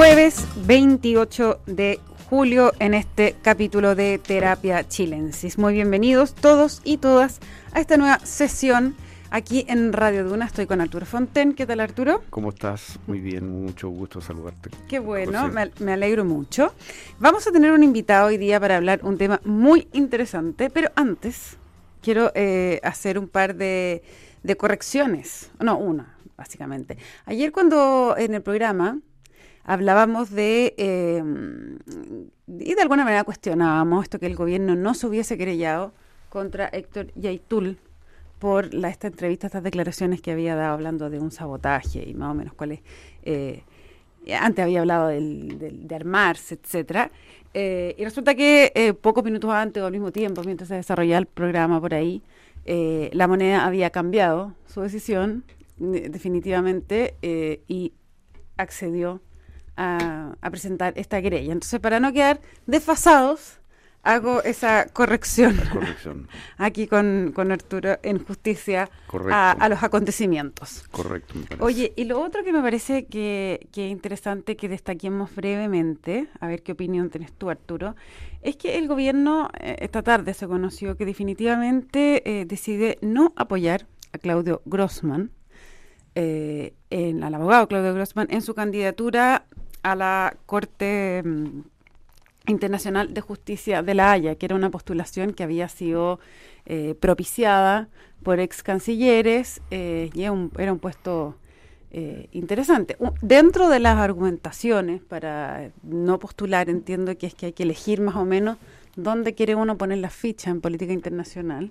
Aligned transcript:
jueves 0.00 0.46
28 0.66 1.60
de 1.66 2.00
julio 2.30 2.72
en 2.78 2.94
este 2.94 3.36
capítulo 3.42 3.94
de 3.94 4.16
Terapia 4.16 4.88
Chilensis. 4.88 5.58
Muy 5.58 5.74
bienvenidos 5.74 6.34
todos 6.34 6.80
y 6.84 6.96
todas 6.96 7.38
a 7.74 7.80
esta 7.80 7.98
nueva 7.98 8.18
sesión 8.20 8.96
aquí 9.28 9.66
en 9.68 9.92
Radio 9.92 10.24
Duna. 10.24 10.46
Estoy 10.46 10.64
con 10.64 10.80
Arturo 10.80 11.04
Fonten. 11.04 11.52
¿Qué 11.52 11.66
tal, 11.66 11.80
Arturo? 11.80 12.22
¿Cómo 12.30 12.48
estás? 12.48 12.98
Muy 13.06 13.20
bien, 13.20 13.46
mucho 13.46 13.90
gusto 13.90 14.22
saludarte. 14.22 14.70
Qué 14.88 15.00
bueno, 15.00 15.48
me, 15.48 15.70
me, 15.80 15.92
alegro 15.92 16.24
mucho. 16.24 16.72
Vamos 17.18 17.46
a 17.46 17.52
tener 17.52 17.70
un 17.70 17.82
invitado 17.82 18.28
hoy 18.28 18.38
día 18.38 18.58
para 18.58 18.78
hablar 18.78 19.00
un 19.02 19.18
tema 19.18 19.42
muy 19.44 19.86
interesante, 19.92 20.70
pero 20.70 20.90
antes 20.96 21.58
quiero 22.00 22.32
eh, 22.34 22.80
hacer 22.84 23.18
un 23.18 23.28
par 23.28 23.54
de, 23.54 24.02
de 24.44 24.56
correcciones. 24.56 25.50
No, 25.60 25.76
una, 25.76 26.16
básicamente. 26.38 26.96
Ayer 27.26 27.52
cuando 27.52 28.14
en 28.16 28.32
el 28.32 28.40
programa 28.40 28.96
hablábamos 29.64 30.30
de, 30.30 30.74
eh, 30.76 31.22
y 32.46 32.74
de 32.74 32.82
alguna 32.82 33.04
manera 33.04 33.24
cuestionábamos 33.24 34.04
esto 34.04 34.18
que 34.18 34.26
el 34.26 34.36
gobierno 34.36 34.74
no 34.74 34.94
se 34.94 35.06
hubiese 35.06 35.36
querellado 35.38 35.92
contra 36.28 36.68
Héctor 36.68 37.12
Yaitul 37.14 37.78
por 38.40 38.72
la, 38.72 38.88
esta 38.88 39.08
entrevista, 39.08 39.46
estas 39.46 39.62
declaraciones 39.62 40.22
que 40.22 40.32
había 40.32 40.56
dado 40.56 40.72
hablando 40.72 41.10
de 41.10 41.20
un 41.20 41.30
sabotaje 41.30 42.08
y 42.08 42.14
más 42.14 42.30
o 42.30 42.34
menos 42.34 42.54
cuáles, 42.54 42.80
eh, 43.22 43.62
antes 44.38 44.64
había 44.64 44.80
hablado 44.80 45.08
del, 45.08 45.86
de 45.86 45.94
armarse, 45.94 46.54
etcétera. 46.54 47.10
Eh, 47.52 47.94
y 47.98 48.04
resulta 48.04 48.34
que 48.34 48.72
eh, 48.74 48.94
pocos 48.94 49.24
minutos 49.24 49.50
antes 49.50 49.82
o 49.82 49.86
al 49.86 49.92
mismo 49.92 50.10
tiempo, 50.10 50.42
mientras 50.44 50.68
se 50.68 50.76
desarrollaba 50.76 51.18
el 51.18 51.26
programa 51.26 51.80
por 51.80 51.94
ahí, 51.94 52.22
la 53.12 53.26
moneda 53.26 53.66
había 53.66 53.90
cambiado 53.90 54.54
su 54.66 54.80
decisión 54.80 55.42
definitivamente 55.76 57.16
y 57.66 57.92
accedió 58.56 59.20
a, 59.80 60.50
presentar 60.50 60.92
esta 60.96 61.20
querella. 61.22 61.52
Entonces, 61.52 61.80
para 61.80 62.00
no 62.00 62.12
quedar 62.12 62.40
desfasados, 62.66 63.58
hago 64.02 64.42
esa 64.42 64.86
corrección, 64.86 65.58
aquí 66.58 66.86
con, 66.86 67.34
Arturo 67.50 67.98
en 68.02 68.24
justicia 68.24 68.90
a, 69.30 69.68
los 69.68 69.82
acontecimientos. 69.82 70.84
Correcto. 70.90 71.34
Oye, 71.60 71.92
y 71.96 72.04
lo 72.04 72.20
otro 72.20 72.42
que 72.44 72.52
me 72.52 72.62
parece 72.62 73.06
que, 73.06 73.68
que, 73.72 73.86
es 73.86 73.92
interesante 73.92 74.56
que 74.56 74.68
destaquemos 74.68 75.34
brevemente, 75.34 76.28
a 76.40 76.46
ver 76.46 76.62
qué 76.62 76.72
opinión 76.72 77.10
tienes 77.10 77.32
tú, 77.32 77.50
Arturo, 77.50 77.94
es 78.42 78.56
que 78.56 78.78
el 78.78 78.88
gobierno 78.88 79.50
eh, 79.60 79.76
esta 79.80 80.02
tarde 80.02 80.34
se 80.34 80.46
conoció 80.46 80.96
que 80.96 81.04
definitivamente 81.04 82.22
eh, 82.40 82.44
decide 82.46 82.98
no 83.02 83.32
apoyar 83.36 83.86
a 84.12 84.18
Claudio 84.18 84.62
Grossman, 84.64 85.30
eh, 86.16 86.74
en, 86.90 87.22
al 87.22 87.34
abogado 87.34 87.68
Claudio 87.68 87.94
Grossman, 87.94 88.26
en 88.30 88.42
su 88.42 88.54
candidatura 88.54 89.46
a 89.82 89.94
la 89.94 90.36
Corte 90.46 91.22
mm, 91.24 91.60
Internacional 92.46 93.14
de 93.14 93.20
Justicia 93.20 93.82
de 93.82 93.94
La 93.94 94.12
Haya, 94.12 94.34
que 94.34 94.46
era 94.46 94.56
una 94.56 94.70
postulación 94.70 95.32
que 95.32 95.42
había 95.42 95.68
sido 95.68 96.20
eh, 96.66 96.94
propiciada 96.98 97.88
por 98.22 98.40
ex 98.40 98.62
cancilleres 98.62 99.60
eh, 99.70 100.10
y 100.14 100.22
era 100.22 100.32
un, 100.32 100.78
puesto 100.78 101.36
eh, 101.90 102.28
interesante. 102.32 102.96
dentro 103.22 103.68
de 103.68 103.78
las 103.78 103.98
argumentaciones 103.98 105.00
para 105.00 105.70
no 105.82 106.18
postular, 106.18 106.68
entiendo 106.68 107.16
que 107.16 107.26
es 107.26 107.34
que 107.34 107.46
hay 107.46 107.52
que 107.52 107.62
elegir 107.62 108.00
más 108.00 108.16
o 108.16 108.24
menos 108.24 108.58
dónde 108.96 109.34
quiere 109.34 109.54
uno 109.54 109.78
poner 109.78 109.98
la 109.98 110.10
ficha 110.10 110.50
en 110.50 110.60
política 110.60 110.92
internacional. 110.92 111.70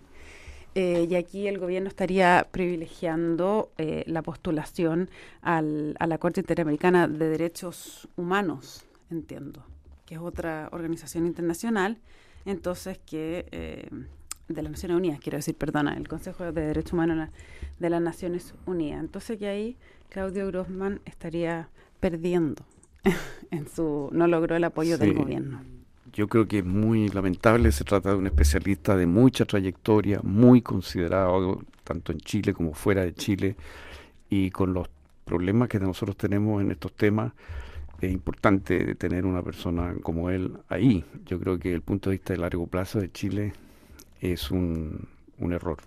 Y 0.75 1.15
aquí 1.15 1.47
el 1.47 1.57
gobierno 1.57 1.89
estaría 1.89 2.47
privilegiando 2.51 3.71
la 3.77 4.21
postulación 4.21 5.09
a 5.41 5.61
la 5.61 6.17
Corte 6.17 6.41
Interamericana 6.41 7.07
de 7.07 7.29
Derechos 7.29 8.07
Humanos, 8.15 8.85
entiendo 9.09 9.63
que 10.09 10.15
es 10.15 10.21
otra 10.21 10.69
organización 10.71 11.27
internacional, 11.27 11.99
entonces 12.43 12.97
que 12.97 13.45
eh, 13.51 13.87
de 14.47 14.61
las 14.63 14.71
Naciones 14.71 14.97
Unidas, 14.97 15.19
quiero 15.19 15.37
decir, 15.37 15.55
perdona, 15.55 15.93
el 15.95 16.07
Consejo 16.07 16.51
de 16.51 16.61
Derechos 16.61 16.93
Humanos 16.93 17.29
de 17.77 17.89
las 17.91 18.01
Naciones 18.01 18.55
Unidas. 18.65 19.01
Entonces 19.01 19.37
que 19.37 19.47
ahí 19.47 19.77
Claudio 20.09 20.47
Grossman 20.47 20.99
estaría 21.05 21.69
perdiendo 21.99 22.65
en 23.51 23.67
su 23.69 24.09
no 24.11 24.25
logró 24.25 24.55
el 24.55 24.63
apoyo 24.63 24.97
del 24.97 25.13
gobierno. 25.13 25.61
Yo 26.13 26.27
creo 26.27 26.47
que 26.47 26.59
es 26.59 26.65
muy 26.65 27.09
lamentable, 27.09 27.71
se 27.71 27.83
trata 27.83 28.09
de 28.11 28.15
un 28.15 28.27
especialista 28.27 28.95
de 28.95 29.05
mucha 29.05 29.45
trayectoria, 29.45 30.19
muy 30.23 30.61
considerado 30.61 31.61
tanto 31.83 32.11
en 32.11 32.19
Chile 32.19 32.53
como 32.53 32.73
fuera 32.73 33.03
de 33.03 33.13
Chile 33.13 33.55
y 34.29 34.51
con 34.51 34.73
los 34.73 34.89
problemas 35.25 35.69
que 35.69 35.79
nosotros 35.79 36.17
tenemos 36.17 36.61
en 36.61 36.71
estos 36.71 36.93
temas, 36.93 37.33
es 38.01 38.11
importante 38.11 38.95
tener 38.95 39.25
una 39.25 39.43
persona 39.43 39.93
como 40.01 40.29
él 40.29 40.53
ahí. 40.69 41.03
Yo 41.25 41.39
creo 41.39 41.59
que 41.59 41.73
el 41.73 41.81
punto 41.81 42.09
de 42.09 42.15
vista 42.15 42.33
de 42.33 42.39
largo 42.39 42.65
plazo 42.67 42.99
de 42.99 43.11
Chile 43.11 43.53
es 44.21 44.51
un, 44.51 45.07
un 45.39 45.53
error. 45.53 45.77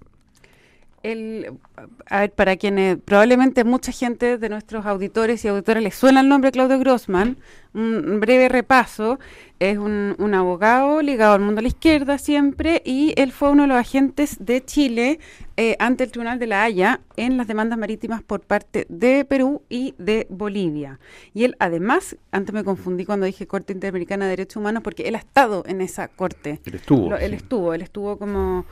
El, 1.02 1.58
a 2.06 2.20
ver, 2.20 2.32
para 2.32 2.56
quienes 2.56 2.96
probablemente 2.96 3.64
mucha 3.64 3.92
gente 3.92 4.38
de 4.38 4.48
nuestros 4.48 4.86
auditores 4.86 5.44
y 5.44 5.48
auditoras 5.48 5.82
les 5.82 5.94
suena 5.94 6.20
el 6.20 6.28
nombre 6.28 6.52
Claudio 6.52 6.78
Grossman, 6.78 7.38
un 7.74 8.20
breve 8.20 8.48
repaso, 8.48 9.18
es 9.58 9.78
un, 9.78 10.14
un, 10.18 10.34
abogado 10.34 11.00
ligado 11.02 11.34
al 11.34 11.40
mundo 11.40 11.56
de 11.56 11.62
la 11.62 11.68
izquierda 11.68 12.18
siempre 12.18 12.82
y 12.84 13.14
él 13.16 13.32
fue 13.32 13.50
uno 13.50 13.62
de 13.62 13.68
los 13.68 13.78
agentes 13.78 14.36
de 14.40 14.64
Chile 14.64 15.20
eh, 15.56 15.76
ante 15.78 16.04
el 16.04 16.10
Tribunal 16.10 16.38
de 16.38 16.46
la 16.46 16.64
Haya 16.64 17.00
en 17.16 17.36
las 17.36 17.46
demandas 17.46 17.78
marítimas 17.78 18.22
por 18.22 18.40
parte 18.40 18.86
de 18.88 19.24
Perú 19.24 19.62
y 19.68 19.94
de 19.98 20.26
Bolivia. 20.30 20.98
Y 21.34 21.44
él 21.44 21.56
además, 21.58 22.16
antes 22.30 22.54
me 22.54 22.64
confundí 22.64 23.04
cuando 23.04 23.26
dije 23.26 23.46
Corte 23.46 23.72
Interamericana 23.72 24.24
de 24.24 24.30
Derechos 24.30 24.56
Humanos 24.56 24.82
porque 24.82 25.04
él 25.04 25.14
ha 25.14 25.18
estado 25.18 25.62
en 25.66 25.80
esa 25.80 26.08
corte. 26.08 26.60
Él 26.64 26.74
estuvo. 26.74 27.14
él 27.16 27.34
estuvo, 27.34 27.74
él 27.74 27.82
estuvo 27.82 28.18
como 28.18 28.64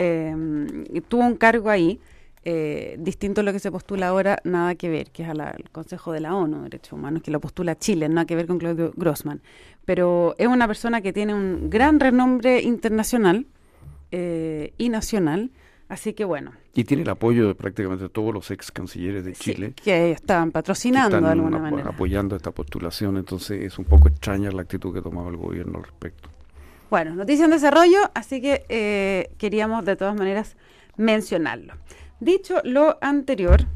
eh, 0.00 1.02
tuvo 1.08 1.26
un 1.26 1.34
cargo 1.34 1.70
ahí, 1.70 2.00
eh, 2.44 2.96
distinto 3.00 3.40
a 3.40 3.44
lo 3.44 3.52
que 3.52 3.58
se 3.58 3.70
postula 3.70 4.08
ahora, 4.08 4.38
nada 4.44 4.76
que 4.76 4.88
ver, 4.88 5.10
que 5.10 5.24
es 5.24 5.28
al 5.28 5.68
Consejo 5.72 6.12
de 6.12 6.20
la 6.20 6.34
ONU 6.36 6.58
de 6.58 6.62
Derechos 6.64 6.92
Humanos, 6.92 7.22
que 7.22 7.32
lo 7.32 7.40
postula 7.40 7.76
Chile, 7.76 8.08
nada 8.08 8.26
que 8.26 8.36
ver 8.36 8.46
con 8.46 8.58
Claudio 8.58 8.92
Grossman. 8.96 9.42
Pero 9.84 10.36
es 10.38 10.46
una 10.46 10.68
persona 10.68 11.00
que 11.00 11.12
tiene 11.12 11.34
un 11.34 11.68
gran 11.68 11.98
renombre 11.98 12.62
internacional 12.62 13.46
eh, 14.12 14.72
y 14.78 14.88
nacional. 14.88 15.50
Así 15.88 16.12
que 16.12 16.24
bueno. 16.24 16.52
Y 16.74 16.84
tiene 16.84 17.02
el 17.02 17.08
apoyo 17.08 17.48
de 17.48 17.54
prácticamente 17.54 18.08
todos 18.08 18.32
los 18.32 18.50
ex 18.50 18.70
cancilleres 18.70 19.24
de 19.24 19.32
Chile. 19.32 19.72
que 19.82 20.12
estaban 20.12 20.52
patrocinando 20.52 21.20
de 21.20 21.28
alguna 21.28 21.58
manera. 21.58 21.90
Apoyando 21.90 22.36
esta 22.36 22.52
postulación, 22.52 23.16
entonces 23.16 23.64
es 23.64 23.78
un 23.78 23.86
poco 23.86 24.08
extraña 24.08 24.50
la 24.50 24.62
actitud 24.62 24.94
que 24.94 25.02
tomaba 25.02 25.30
el 25.30 25.36
gobierno 25.36 25.78
al 25.78 25.84
respecto. 25.84 26.30
Bueno, 26.90 27.14
noticia 27.14 27.44
en 27.44 27.50
desarrollo, 27.50 27.98
así 28.14 28.40
que 28.40 28.64
eh, 28.70 29.30
queríamos 29.36 29.84
de 29.84 29.94
todas 29.94 30.16
maneras 30.16 30.56
mencionarlo. 30.96 31.74
Dicho 32.18 32.62
lo 32.64 32.96
anterior, 33.02 33.66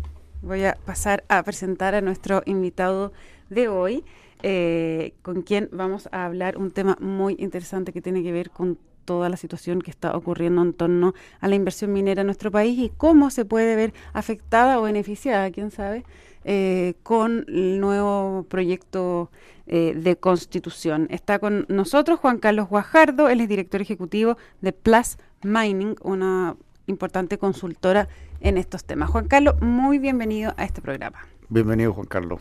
voy 0.41 0.65
a 0.65 0.79
pasar 0.87 1.23
a 1.29 1.43
presentar 1.43 1.95
a 1.95 2.01
nuestro 2.01 2.43
invitado 2.47 3.13
de 3.51 3.69
hoy, 3.69 4.03
eh, 4.43 5.13
con 5.21 5.43
quien 5.43 5.69
vamos 5.73 6.09
a 6.11 6.25
hablar 6.25 6.57
un 6.57 6.71
tema 6.71 6.97
muy 7.01 7.37
interesante 7.39 7.93
que 7.93 8.01
tiene 8.01 8.23
que 8.23 8.33
ver 8.33 8.51
con 8.51 8.79
toda 9.05 9.29
la 9.29 9.37
situación 9.37 9.81
que 9.83 9.91
está 9.91 10.17
ocurriendo 10.17 10.63
en 10.63 10.73
torno 10.73 11.15
a 11.41 11.49
la 11.49 11.55
inversión 11.55 11.93
minera 11.93 12.23
en 12.23 12.27
nuestro 12.27 12.51
país 12.51 12.79
y 12.79 12.91
cómo 12.97 13.31
se 13.31 13.45
puede 13.45 13.77
ver 13.77 13.93
afectada 14.13 14.79
o 14.79 14.83
beneficiada, 14.83 15.51
quién 15.51 15.71
sabe, 15.71 16.05
eh, 16.45 16.95
con 17.03 17.45
el 17.49 17.81
nuevo 17.81 18.47
proyecto 18.49 19.31
eh, 19.67 19.95
de 19.95 20.17
constitución. 20.17 21.07
Está 21.11 21.39
con 21.39 21.67
nosotros 21.69 22.19
Juan 22.19 22.39
Carlos 22.39 22.69
Guajardo, 22.69 23.29
él 23.29 23.41
es 23.41 23.49
director 23.49 23.81
ejecutivo 23.81 24.37
de 24.61 24.73
Plus 24.73 25.19
Mining, 25.43 25.97
una 26.03 26.57
importante 26.87 27.39
consultora 27.39 28.09
en 28.41 28.59
estos 28.59 28.85
temas. 28.85 29.11
Juan 29.11 29.29
Carlos, 29.29 29.61
muy 29.61 29.99
bienvenido 29.99 30.53
a 30.57 30.65
este 30.65 30.83
programa. 30.83 31.19
Bienvenido, 31.49 31.93
Juan 31.93 32.07
Carlos. 32.07 32.41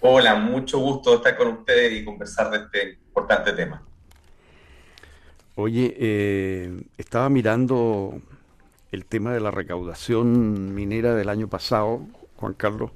Hola, 0.00 0.34
mucho 0.36 0.78
gusto 0.78 1.14
estar 1.16 1.36
con 1.36 1.48
ustedes 1.48 2.00
y 2.00 2.04
conversar 2.04 2.50
de 2.50 2.58
este 2.58 2.98
importante 3.06 3.52
tema. 3.52 3.87
Oye, 5.60 5.92
eh, 5.98 6.84
estaba 6.98 7.28
mirando 7.28 8.20
el 8.92 9.04
tema 9.04 9.32
de 9.32 9.40
la 9.40 9.50
recaudación 9.50 10.72
minera 10.72 11.16
del 11.16 11.28
año 11.28 11.48
pasado, 11.48 12.06
Juan 12.36 12.54
Carlos, 12.54 12.92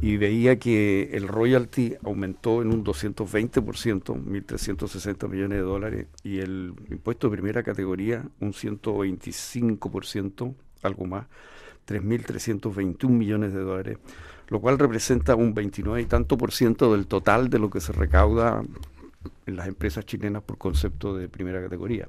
y 0.00 0.16
veía 0.16 0.60
que 0.60 1.10
el 1.14 1.26
royalty 1.26 1.96
aumentó 2.04 2.62
en 2.62 2.68
un 2.68 2.84
220%, 2.84 4.14
1.360 4.14 5.28
millones 5.28 5.58
de 5.58 5.64
dólares, 5.64 6.06
y 6.22 6.38
el 6.38 6.74
impuesto 6.90 7.28
de 7.28 7.36
primera 7.36 7.64
categoría 7.64 8.24
un 8.38 8.52
125%, 8.52 10.54
algo 10.82 11.06
más, 11.06 11.26
3.321 11.88 13.08
millones 13.08 13.52
de 13.52 13.62
dólares, 13.62 13.98
lo 14.46 14.60
cual 14.60 14.78
representa 14.78 15.34
un 15.34 15.54
29 15.54 16.02
y 16.02 16.06
tanto 16.06 16.38
por 16.38 16.52
ciento 16.52 16.92
del 16.92 17.08
total 17.08 17.50
de 17.50 17.58
lo 17.58 17.68
que 17.68 17.80
se 17.80 17.90
recauda 17.90 18.62
en 19.46 19.56
las 19.56 19.68
empresas 19.68 20.06
chilenas 20.06 20.42
por 20.42 20.58
concepto 20.58 21.14
de 21.14 21.28
primera 21.28 21.60
categoría. 21.60 22.08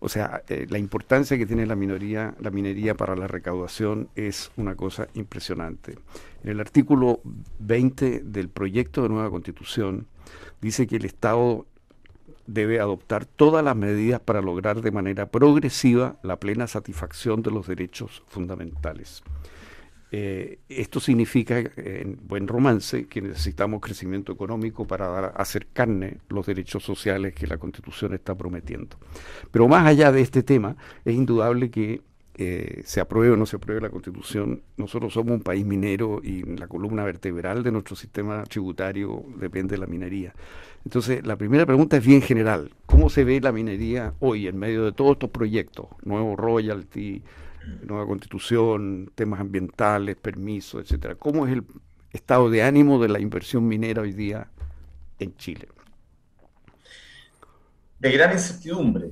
O 0.00 0.08
sea, 0.08 0.42
eh, 0.48 0.66
la 0.68 0.78
importancia 0.78 1.38
que 1.38 1.46
tiene 1.46 1.66
la 1.66 1.76
minoría, 1.76 2.34
la 2.40 2.50
minería 2.50 2.94
para 2.94 3.16
la 3.16 3.26
recaudación 3.26 4.08
es 4.14 4.50
una 4.56 4.74
cosa 4.74 5.08
impresionante. 5.14 5.98
En 6.42 6.50
el 6.50 6.60
artículo 6.60 7.20
20 7.60 8.20
del 8.20 8.48
proyecto 8.48 9.02
de 9.02 9.08
nueva 9.08 9.30
constitución 9.30 10.06
dice 10.60 10.86
que 10.86 10.96
el 10.96 11.04
Estado 11.04 11.66
debe 12.46 12.80
adoptar 12.80 13.24
todas 13.24 13.64
las 13.64 13.76
medidas 13.76 14.20
para 14.20 14.42
lograr 14.42 14.80
de 14.82 14.90
manera 14.90 15.30
progresiva 15.30 16.16
la 16.22 16.40
plena 16.40 16.66
satisfacción 16.66 17.42
de 17.42 17.52
los 17.52 17.66
derechos 17.66 18.22
fundamentales. 18.26 19.22
Eh, 20.12 20.58
esto 20.68 20.98
significa, 20.98 21.58
en 21.76 22.18
buen 22.22 22.48
romance, 22.48 23.06
que 23.06 23.22
necesitamos 23.22 23.80
crecimiento 23.80 24.32
económico 24.32 24.86
para 24.86 25.08
dar, 25.08 25.34
hacer 25.36 25.68
carne 25.72 26.18
los 26.28 26.46
derechos 26.46 26.82
sociales 26.82 27.34
que 27.34 27.46
la 27.46 27.58
Constitución 27.58 28.14
está 28.14 28.34
prometiendo. 28.34 28.96
Pero 29.50 29.68
más 29.68 29.86
allá 29.86 30.10
de 30.10 30.20
este 30.20 30.42
tema, 30.42 30.76
es 31.04 31.14
indudable 31.14 31.70
que 31.70 32.02
eh, 32.42 32.80
se 32.86 33.00
apruebe 33.00 33.34
o 33.34 33.36
no 33.36 33.44
se 33.44 33.56
apruebe 33.56 33.82
la 33.82 33.90
Constitución, 33.90 34.62
nosotros 34.78 35.12
somos 35.12 35.32
un 35.32 35.42
país 35.42 35.66
minero 35.66 36.22
y 36.24 36.42
la 36.56 36.68
columna 36.68 37.04
vertebral 37.04 37.62
de 37.62 37.70
nuestro 37.70 37.96
sistema 37.96 38.44
tributario 38.44 39.24
depende 39.36 39.74
de 39.74 39.78
la 39.78 39.86
minería. 39.86 40.32
Entonces, 40.82 41.26
la 41.26 41.36
primera 41.36 41.66
pregunta 41.66 41.98
es 41.98 42.06
bien 42.06 42.22
general. 42.22 42.70
¿Cómo 42.86 43.10
se 43.10 43.24
ve 43.24 43.42
la 43.42 43.52
minería 43.52 44.14
hoy 44.20 44.46
en 44.46 44.58
medio 44.58 44.86
de 44.86 44.92
todos 44.92 45.12
estos 45.12 45.28
proyectos? 45.28 45.88
Nuevo 46.02 46.34
royalty, 46.34 47.22
nueva 47.82 48.06
constitución, 48.06 49.10
temas 49.14 49.40
ambientales, 49.40 50.16
permisos, 50.16 50.82
etcétera. 50.82 51.14
¿Cómo 51.14 51.46
es 51.46 51.52
el 51.52 51.64
estado 52.12 52.50
de 52.50 52.62
ánimo 52.62 53.00
de 53.00 53.08
la 53.08 53.20
inversión 53.20 53.66
minera 53.66 54.02
hoy 54.02 54.12
día 54.12 54.48
en 55.18 55.36
Chile? 55.36 55.68
De 57.98 58.12
gran 58.12 58.32
incertidumbre. 58.32 59.10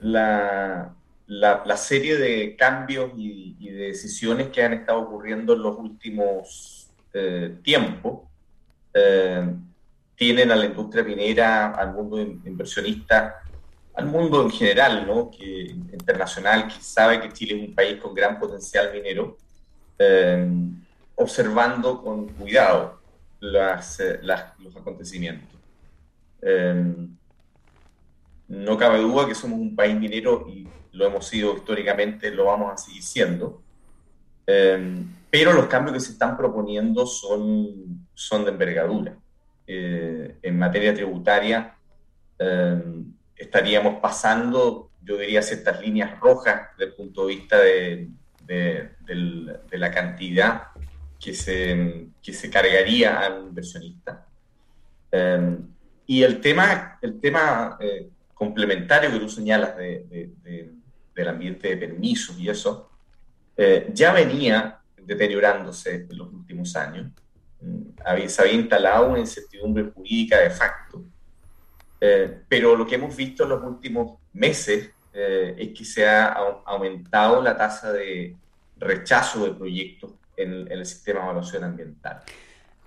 La, 0.00 0.94
la, 1.26 1.76
serie 1.76 2.16
de 2.16 2.56
cambios 2.56 3.12
y, 3.16 3.56
de 3.70 3.86
decisiones 3.86 4.48
que 4.48 4.62
han 4.62 4.74
estado 4.74 5.00
ocurriendo 5.00 5.54
en 5.54 5.62
los 5.62 5.78
últimos 5.78 6.90
eh, 7.14 7.56
tiempos 7.62 8.20
eh, 8.92 9.48
tienen 10.16 10.50
a 10.50 10.56
la 10.56 10.66
industria 10.66 11.02
minera, 11.02 11.70
al 11.70 11.94
mundo 11.94 12.20
inversionista 12.20 13.43
al 13.94 14.06
mundo 14.06 14.42
en 14.42 14.50
general, 14.50 15.06
¿no? 15.06 15.30
que, 15.30 15.70
internacional, 15.92 16.66
que 16.66 16.80
sabe 16.80 17.20
que 17.20 17.32
Chile 17.32 17.56
es 17.56 17.68
un 17.68 17.74
país 17.74 18.00
con 18.00 18.14
gran 18.14 18.38
potencial 18.38 18.92
minero, 18.92 19.38
eh, 19.98 20.48
observando 21.14 22.02
con 22.02 22.28
cuidado 22.30 23.00
las, 23.40 24.00
eh, 24.00 24.18
los 24.22 24.76
acontecimientos. 24.76 25.60
Eh, 26.42 26.92
no 28.48 28.76
cabe 28.76 28.98
duda 28.98 29.26
que 29.26 29.34
somos 29.34 29.58
un 29.58 29.74
país 29.76 29.94
minero 29.96 30.46
y 30.48 30.68
lo 30.92 31.06
hemos 31.06 31.26
sido 31.26 31.56
históricamente, 31.56 32.30
lo 32.30 32.46
vamos 32.46 32.72
a 32.72 32.76
seguir 32.76 33.02
siendo, 33.02 33.62
pero 34.44 35.52
los 35.54 35.66
cambios 35.66 35.94
que 35.94 36.00
se 36.00 36.12
están 36.12 36.36
proponiendo 36.36 37.06
son, 37.06 38.06
son 38.12 38.44
de 38.44 38.50
envergadura. 38.50 39.16
en 39.66 40.58
materia 40.58 40.94
tributaria, 40.94 41.74
estaríamos 43.44 44.00
pasando, 44.00 44.90
yo 45.02 45.16
diría, 45.16 45.42
ciertas 45.42 45.80
líneas 45.80 46.18
rojas 46.20 46.68
desde 46.76 46.90
el 46.90 46.96
punto 46.96 47.26
de 47.26 47.34
vista 47.34 47.58
de, 47.58 48.08
la 49.72 49.90
cantidad 49.90 50.68
que 51.20 51.34
se, 51.34 52.08
que 52.22 52.32
se 52.32 52.50
cargaría 52.50 53.20
al 53.20 53.44
inversionista. 53.48 54.26
Em, 55.10 55.68
y 56.06 56.22
el 56.22 56.40
tema, 56.40 56.98
el 57.00 57.20
tema 57.20 57.78
eh, 57.80 58.08
complementario 58.34 59.10
que 59.10 59.18
tú 59.18 59.28
señalas 59.28 59.76
del 59.76 61.28
ambiente 61.28 61.68
de 61.68 61.76
permisos 61.76 62.38
y 62.38 62.48
eso, 62.48 62.90
eh, 63.56 63.88
ya 63.92 64.12
venía 64.12 64.80
deteriorándose 64.96 66.06
en 66.10 66.18
los 66.18 66.32
últimos 66.32 66.74
años. 66.76 67.12
Mm, 67.60 68.26
se 68.26 68.42
había 68.42 68.54
instalado 68.54 69.08
una 69.10 69.20
incertidumbre 69.20 69.84
jurídica 69.94 70.40
de 70.40 70.50
facto 70.50 71.04
eh, 72.06 72.42
pero 72.50 72.76
lo 72.76 72.86
que 72.86 72.96
hemos 72.96 73.16
visto 73.16 73.44
en 73.44 73.48
los 73.48 73.62
últimos 73.62 74.18
meses 74.34 74.90
eh, 75.14 75.54
es 75.56 75.68
que 75.70 75.86
se 75.86 76.06
ha 76.06 76.36
aumentado 76.66 77.40
la 77.40 77.56
tasa 77.56 77.92
de 77.92 78.36
rechazo 78.76 79.46
de 79.46 79.52
proyectos 79.52 80.12
en, 80.36 80.70
el 80.70 80.84
sistema 80.84 81.20
de 81.20 81.24
evaluación 81.24 81.64
ambiental. 81.64 82.20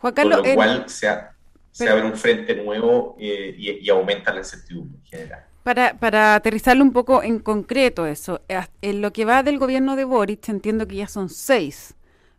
Juan 0.02 0.14
Carlos, 0.14 0.38
Con 0.42 0.50
lo 0.50 0.54
cual 0.54 0.86
se, 0.88 1.10
abre 1.10 2.06
un 2.06 2.16
frente 2.16 2.54
nuevo 2.54 3.18
eh, 3.20 3.56
y, 3.58 3.90
aumenta 3.90 4.32
la 4.32 4.42
incertidumbre 4.42 5.00
en 5.00 5.06
general. 5.06 5.46
Para, 5.64 5.98
para 5.98 6.36
aterrizarlo 6.36 6.84
un 6.84 6.94
poco 6.94 7.24
en 7.24 7.40
concreto 7.40 8.06
eso, 8.06 8.42
en 8.84 9.02
lo 9.02 9.12
que 9.14 9.26
va 9.26 9.42
del 9.42 9.58
gobierno 9.58 9.96
de 9.96 10.04
Boric 10.04 10.48
entiendo 10.48 10.88
que 10.88 10.98
ya 10.98 11.08
son 11.08 11.30
seis 11.30 11.96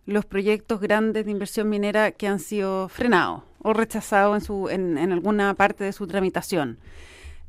los 0.07 0.25
proyectos 0.25 0.81
grandes 0.81 1.25
de 1.25 1.33
inversión 1.33 1.69
minera 1.69 2.13
que 2.13 2.29
han 2.29 2.39
sido 2.39 2.89
frenados 2.89 3.48
o 3.63 3.73
rechazados 3.73 4.37
en, 4.37 4.41
su, 4.41 4.69
en, 4.69 5.13
alguna 5.13 5.55
parte 5.55 5.85
de 5.85 5.93
su 5.93 6.07
tramitación. 6.07 6.79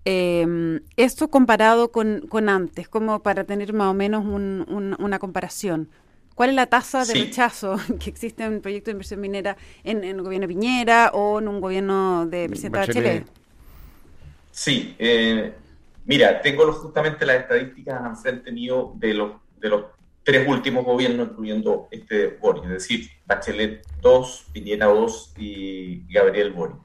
Eh, 0.05 0.79
esto 0.95 1.29
comparado 1.29 1.91
con, 1.91 2.49
antes, 2.49 2.87
como 2.87 3.21
para 3.21 3.43
tener 3.43 3.73
más 3.73 3.87
o 3.87 3.93
menos 3.93 4.25
una 4.25 5.19
comparación. 5.19 5.89
¿Cuál 6.39 6.51
es 6.51 6.55
la 6.55 6.67
tasa 6.67 7.03
de 7.03 7.13
rechazo 7.15 7.75
que 7.99 8.09
existe 8.09 8.45
en 8.45 8.53
un 8.53 8.61
proyecto 8.61 8.85
de 8.85 8.93
inversión 8.93 9.19
minera 9.19 9.57
en, 9.83 10.05
el 10.05 10.21
gobierno 10.21 10.47
de 10.47 10.53
Piñera 10.53 11.11
o 11.13 11.39
en 11.39 11.49
un 11.49 11.59
gobierno 11.59 12.25
de 12.27 12.47
presidente 12.47 12.77
Bachelet? 12.79 13.27
Sí, 14.49 14.95
eh, 14.99 15.53
mira, 16.05 16.41
tengo 16.41 16.71
justamente 16.71 17.25
las 17.25 17.41
estadísticas 17.41 18.01
al 18.01 18.15
frente 18.15 18.53
mío 18.53 18.93
de 18.95 19.13
los, 19.15 19.33
de 19.59 19.67
los 19.67 19.83
tres 20.23 20.47
últimos 20.47 20.85
gobiernos, 20.85 21.29
incluyendo 21.29 21.87
este 21.91 22.27
Boric, 22.27 22.65
es 22.65 22.69
decir, 22.69 23.09
Bachelet 23.25 23.85
2, 24.01 24.45
Piñera 24.53 24.87
2 24.87 25.33
y 25.37 26.13
Gabriel 26.13 26.53
Boric. 26.53 26.79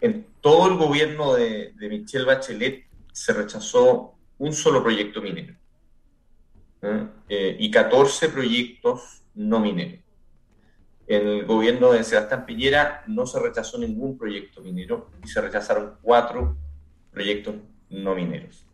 en 0.00 0.26
todo 0.40 0.68
el 0.68 0.76
gobierno 0.76 1.34
de, 1.34 1.72
de, 1.78 1.88
Michelle 1.88 2.24
Bachelet 2.24 2.86
se 3.12 3.32
rechazó 3.32 4.14
un 4.38 4.52
solo 4.52 4.82
proyecto 4.82 5.20
minero 5.20 5.54
eh, 7.28 7.56
y 7.58 7.70
14 7.70 8.28
proyectos 8.30 9.22
no 9.34 9.60
mineros. 9.60 10.00
En 11.06 11.26
el 11.26 11.44
gobierno 11.44 11.92
de 11.92 12.04
Sebastián 12.04 12.46
Piñera 12.46 13.04
no 13.06 13.26
se 13.26 13.38
rechazó 13.38 13.78
ningún 13.78 14.16
proyecto 14.16 14.62
minero 14.62 15.10
y 15.22 15.28
se 15.28 15.40
rechazaron 15.40 15.98
cuatro 16.00 16.56
proyectos 17.12 17.56
no 17.90 18.14
mineros 18.14 18.66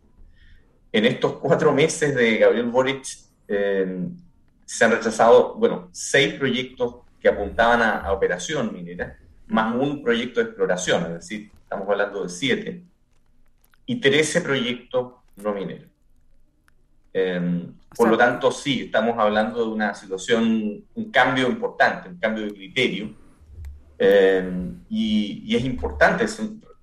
en 0.91 1.05
estos 1.05 1.33
cuatro 1.33 1.71
meses 1.73 2.15
de 2.15 2.37
Gabriel 2.37 2.67
Boric 2.67 3.05
eh, 3.47 4.07
se 4.65 4.85
han 4.85 4.91
rechazado, 4.91 5.55
bueno, 5.55 5.89
seis 5.91 6.33
proyectos 6.35 6.95
que 7.19 7.29
apuntaban 7.29 7.81
a, 7.81 8.11
operación 8.11 8.73
minera, 8.73 9.17
más 9.47 9.75
un 9.75 10.03
proyecto 10.03 10.39
de 10.39 10.47
exploración, 10.47 11.03
es 11.05 11.13
decir, 11.13 11.51
estamos 11.63 11.89
hablando 11.89 12.23
de 12.23 12.29
siete, 12.29 12.83
y 13.85 13.99
trece 13.99 14.41
proyectos 14.41 15.13
no 15.37 15.53
mineros. 15.53 15.89
Eh, 17.13 17.65
por 17.95 18.07
lo 18.07 18.17
tanto, 18.17 18.51
sí, 18.51 18.83
estamos 18.83 19.17
hablando 19.17 19.65
de 19.65 19.71
una 19.71 19.95
situación, 19.95 20.85
un 20.93 21.11
cambio 21.11 21.47
importante, 21.47 22.09
un 22.09 22.17
cambio 22.17 22.45
de 22.45 22.53
criterio, 22.53 23.15
eh, 23.97 24.71
y, 24.89 25.43
y, 25.45 25.55
es 25.55 25.65
importante, 25.65 26.25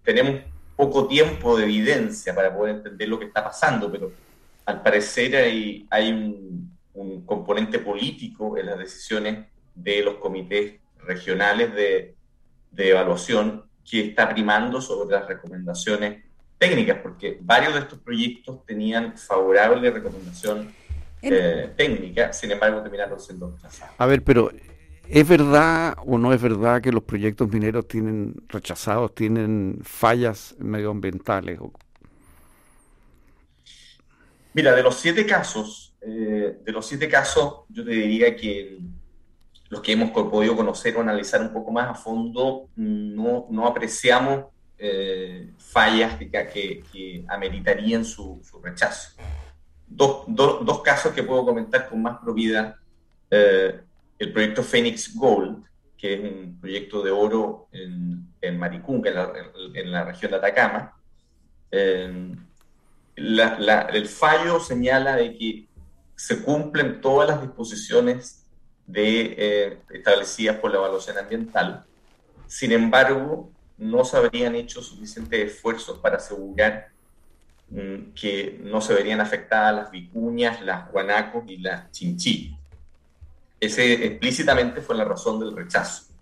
tenemos 0.02 0.40
poco 0.76 1.09
tiempo 1.09 1.56
de 1.56 1.64
evidencia 1.64 2.35
para 2.35 2.54
poder 2.54 2.76
entender 2.76 3.09
lo 3.09 3.18
que 3.18 3.25
está 3.25 3.42
pasando, 3.42 3.90
pero 3.90 4.12
al 4.66 4.83
parecer 4.83 5.37
hay, 5.37 5.87
hay 5.90 6.12
un, 6.12 6.76
componente 7.26 7.78
político 7.78 8.56
en 8.56 8.66
las 8.66 8.78
decisiones 8.78 9.47
de 9.75 10.02
los 10.02 10.14
comités 10.14 10.76
regionales 11.04 11.75
de, 11.75 12.14
evaluación 12.75 13.64
que 13.88 14.00
está 14.00 14.28
primando 14.28 14.80
sobre 14.80 15.16
las 15.16 15.26
recomendaciones 15.26 16.25
técnicas, 16.59 16.99
porque 17.02 17.38
varios 17.40 17.75
de 17.75 17.80
estos 17.80 17.99
proyectos 17.99 18.64
tenían 18.64 19.16
favorable 19.16 19.90
recomendación 19.90 20.73
eh, 21.21 21.71
técnica, 21.76 22.33
sin 22.33 22.50
embargo 22.50 22.83
terminaron 22.83 23.21
siendo 23.21 23.50
rechazados. 23.50 23.95
A 23.99 24.06
ver, 24.06 24.23
pero 24.23 24.50
¿Es 25.08 25.28
verdad 25.28 25.96
o 26.04 26.18
no 26.18 26.32
es 26.32 26.42
verdad 26.42 26.82
que 26.82 26.90
los 26.90 27.04
proyectos 27.04 27.48
mineros 27.48 27.86
tienen 27.86 28.34
rechazados, 28.48 29.14
tienen 29.14 29.78
fallas 29.82 30.54
medioambientales? 30.58 31.60
Mira, 34.52 34.75
de 34.75 34.82
los 34.82 34.96
siete 34.96 35.25
casos, 35.25 35.94
eh, 36.00 36.58
de 36.64 36.72
los 36.72 36.86
siete 36.86 37.08
casos, 37.08 37.64
yo 37.68 37.84
te 37.84 37.90
diría 37.90 38.34
que 38.34 38.78
los 39.68 39.80
que 39.80 39.92
hemos 39.92 40.10
podido 40.10 40.56
conocer 40.56 40.96
o 40.96 41.00
analizar 41.00 41.40
un 41.40 41.52
poco 41.52 41.70
más 41.70 41.90
a 41.90 41.94
fondo, 41.94 42.68
no, 42.76 43.46
no 43.50 43.66
apreciamos 43.66 44.46
eh, 44.78 45.50
fallas 45.58 46.16
que, 46.18 47.25
ameritarían 47.28 48.04
su, 48.04 48.40
rechazo. 48.62 49.10
Dos, 49.86 50.25
dos, 50.26 50.82
casos 50.82 51.12
que 51.12 51.22
puedo 51.22 51.44
comentar 51.44 51.88
con 51.88 52.02
más 52.02 52.18
propiedad. 52.18 52.75
Eh, 53.30 53.80
el 54.18 54.32
proyecto 54.32 54.62
Phoenix 54.62 55.14
Gold, 55.14 55.64
que 55.96 56.14
es 56.14 56.20
un 56.20 56.58
proyecto 56.61 57.02
de 57.02 57.11
oro 57.11 57.68
en, 57.73 58.26
en 58.40 58.58
Maricunga, 58.58 59.32
en 59.75 59.90
la, 59.92 60.04
región 60.04 60.30
de 60.30 60.37
Atacama. 60.37 60.94
el 61.70 62.38
fallo 64.08 64.61
señala 64.61 65.16
de 65.16 65.37
que 65.37 65.66
se 66.14 66.42
cumplen 66.42 67.00
todas 67.00 67.28
las 67.28 67.42
disposiciones 67.42 68.46
de, 68.87 69.35
eh, 69.37 69.78
establecidas 69.90 70.56
por 70.56 70.70
la 70.70 70.78
evaluación 70.78 71.18
ambiental. 71.18 71.85
Sin 72.46 72.73
embargo, 72.73 73.50
no 73.76 74.04
se 74.04 74.16
habrían 74.16 74.54
hecho 74.54 74.82
suficientes 74.82 75.52
esfuerzos 75.52 75.99
para 75.99 76.16
asegurar 76.16 76.88
mm, 77.68 78.12
que 78.14 78.58
no 78.62 78.80
se 78.80 78.94
verían 78.94 79.20
afectadas 79.20 79.75
las 79.75 79.90
vicuñas, 79.90 80.62
las 80.62 80.90
guanacos 80.90 81.44
y 81.49 81.58
las 81.58 81.90
chinchillas. 81.90 82.58
Ese 83.66 84.06
explícitamente 84.06 84.80
fue 84.80 84.94
la 84.94 85.04
razón 85.04 85.40
del 85.40 85.56
rechazo. 85.56 86.14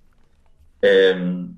Em, 0.80 1.54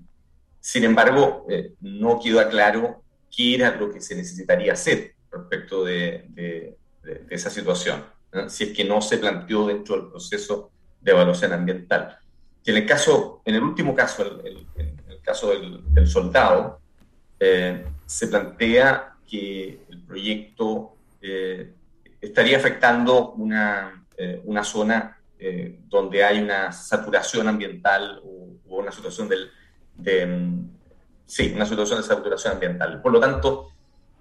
sin 0.58 0.82
embargo, 0.82 1.46
eh, 1.48 1.74
no 1.80 2.18
quedó 2.20 2.48
claro 2.48 3.04
qué 3.34 3.54
era 3.54 3.76
lo 3.76 3.92
que 3.92 4.00
se 4.00 4.16
necesitaría 4.16 4.72
hacer 4.72 5.14
respecto 5.30 5.84
de, 5.84 6.76
esa 7.30 7.50
situación, 7.50 8.04
si 8.48 8.64
es 8.64 8.70
que 8.76 8.84
no 8.84 9.00
se 9.00 9.18
planteó 9.18 9.64
dentro 9.68 9.94
del 9.94 10.08
proceso 10.08 10.72
de 11.00 11.12
evaluación 11.12 11.52
ambiental. 11.52 12.18
en 12.64 12.76
el 12.76 12.84
caso, 12.84 13.42
en 13.44 13.54
el 13.54 13.62
último 13.62 13.94
caso, 13.94 14.40
el, 14.44 14.66
el, 14.74 15.20
caso 15.22 15.50
del, 15.50 16.08
soldado, 16.08 16.80
eh, 17.38 17.84
se 18.06 18.26
plantea 18.26 19.14
que 19.28 19.84
el 19.88 20.02
proyecto 20.02 20.96
eh, 21.20 21.72
estaría 22.20 22.56
afectando 22.56 23.32
una, 23.32 24.04
una 24.44 24.64
zona 24.64 25.16
eh, 25.38 25.80
donde 25.88 26.24
hay 26.24 26.40
una 26.40 26.72
saturación 26.72 27.46
ambiental 27.46 28.22
o, 28.24 28.46
una 28.68 28.90
situación 28.90 29.28
del, 29.28 29.50
de, 29.94 30.26
mm, 30.26 30.70
sí, 31.26 31.52
una 31.54 31.66
situación 31.66 32.00
de 32.00 32.06
saturación 32.06 32.54
ambiental. 32.54 33.02
Por 33.02 33.12
lo 33.12 33.20
tanto, 33.20 33.70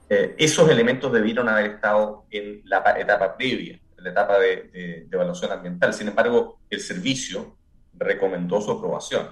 eh, 0.10 0.36
esos 0.38 0.69
elementos 0.69 1.12
debieron 1.12 1.48
haber 1.48 1.72
estado 1.72 2.25
en 2.31 2.62
la 2.65 2.79
etapa 2.98 3.38
previa, 3.38 3.79
en 3.98 4.03
la 4.03 4.10
etapa 4.10 4.39
de, 4.39 5.07
evaluación 5.10 5.51
ambiental. 5.51 5.93
Sin 5.93 6.10
embargo, 6.10 6.60
el 6.69 6.81
servicio 6.81 7.55
recomendó 7.93 8.60
su 8.60 8.72
aprobación. 8.72 9.29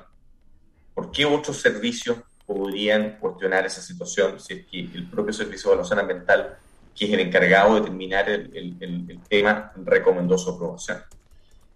¿Por 0.94 1.12
qué 1.12 1.26
otros 1.26 1.58
servicios 1.58 2.18
podrían 2.46 3.18
cuestionar 3.20 3.66
esa 3.66 3.82
situación 3.82 4.40
si 4.40 4.54
es 4.54 4.66
que 4.68 4.80
el 4.80 5.10
propio 5.10 5.34
Servicio 5.34 5.70
de 5.70 5.74
Evaluación 5.74 6.00
Ambiental, 6.00 6.58
que 6.96 7.06
es 7.06 7.12
el 7.12 7.20
encargado 7.20 7.76
de 7.76 7.82
determinar 7.82 8.30
el, 8.30 8.78
el 8.80 9.20
tema, 9.28 9.74
recomendó 9.76 10.38
su 10.38 10.52
aprobación? 10.52 11.00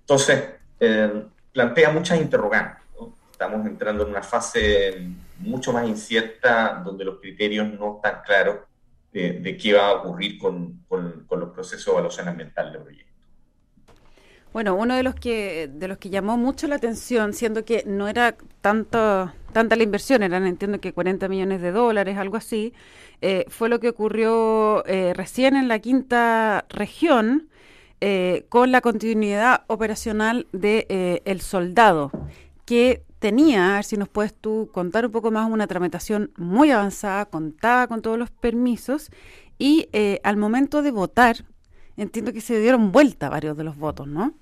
Entonces, 0.08 0.42
eh, 0.80 1.26
plantea 1.52 1.92
muchas 1.92 2.22
interrogantes. 2.22 2.82
Estamos 3.30 3.68
entrando 3.68 4.06
en 4.06 4.12
una 4.12 4.24
fase 4.24 5.06
mucho 5.40 5.74
más 5.74 5.86
incierta 5.86 6.82
donde 6.84 7.04
los 7.04 7.20
criterios 7.20 7.68
no 7.74 7.98
están 7.98 8.22
claros 8.26 8.60
de, 9.12 9.58
qué 9.62 9.74
va 9.74 9.90
a 9.90 9.94
ocurrir 9.96 10.40
con, 10.40 10.86
los 10.90 11.50
procesos 11.50 11.86
de 11.88 11.92
evaluación 11.92 12.30
ambiental 12.30 12.72
del 12.72 12.84
proyecto. 12.84 13.14
Bueno, 14.54 14.76
uno 14.76 14.96
de 14.96 15.04
los 15.04 15.14
que 15.14 15.70
de 15.72 15.88
los 15.90 15.98
que 15.98 16.10
llamó 16.10 16.38
mucho 16.38 16.68
la 16.68 16.76
atención, 16.76 17.34
siendo 17.34 17.66
que 17.66 17.84
no 17.86 18.08
era 18.08 18.38
tanto 18.62 19.34
tanta 19.52 19.76
la 19.76 19.84
inversión, 19.84 20.24
eran 20.24 20.48
entiendo 20.48 20.80
que 20.80 20.94
40 20.94 21.28
millones 21.28 21.62
de 21.62 21.72
dólares, 21.72 22.18
algo 22.18 22.38
así, 22.38 22.74
eh, 23.22 23.46
fue 23.50 23.68
lo 23.68 23.82
que 23.82 23.90
ocurrió 23.90 24.86
eh, 24.86 25.14
recién 25.14 25.58
en 25.58 25.68
la 25.68 25.80
quinta 25.80 26.66
región, 26.70 27.50
eh, 28.00 28.46
con 28.50 28.72
la 28.72 28.82
continuidad 28.82 29.64
operacional 29.66 30.46
de 30.52 30.86
eh, 30.88 31.24
El 31.26 31.42
Soldado, 31.42 32.12
que 32.64 33.04
tenía, 33.18 33.72
a 33.72 33.76
ver 33.78 33.86
si 33.86 33.98
nos 33.98 34.08
puedes 34.08 34.36
tú 34.36 34.70
contar 34.72 35.08
un 35.08 35.12
poco 35.12 35.32
más, 35.32 35.50
una 35.50 35.66
tramitación 35.66 36.32
muy 36.38 36.70
avanzada, 36.70 37.26
contaba 37.26 37.88
con 37.88 38.04
todos 38.04 38.20
los 38.20 38.30
permisos 38.30 39.10
y 39.58 39.90
eh, 39.94 40.20
al 40.24 40.38
momento 40.38 40.84
de 40.84 40.92
votar, 40.92 41.38
entiendo 41.96 42.34
que 42.34 42.42
se 42.42 42.60
dieron 42.60 42.92
vuelta 42.92 43.30
varios 43.30 43.58
de 43.58 43.64
los 43.64 43.76
votos, 43.76 44.08
¿no? 44.08 44.36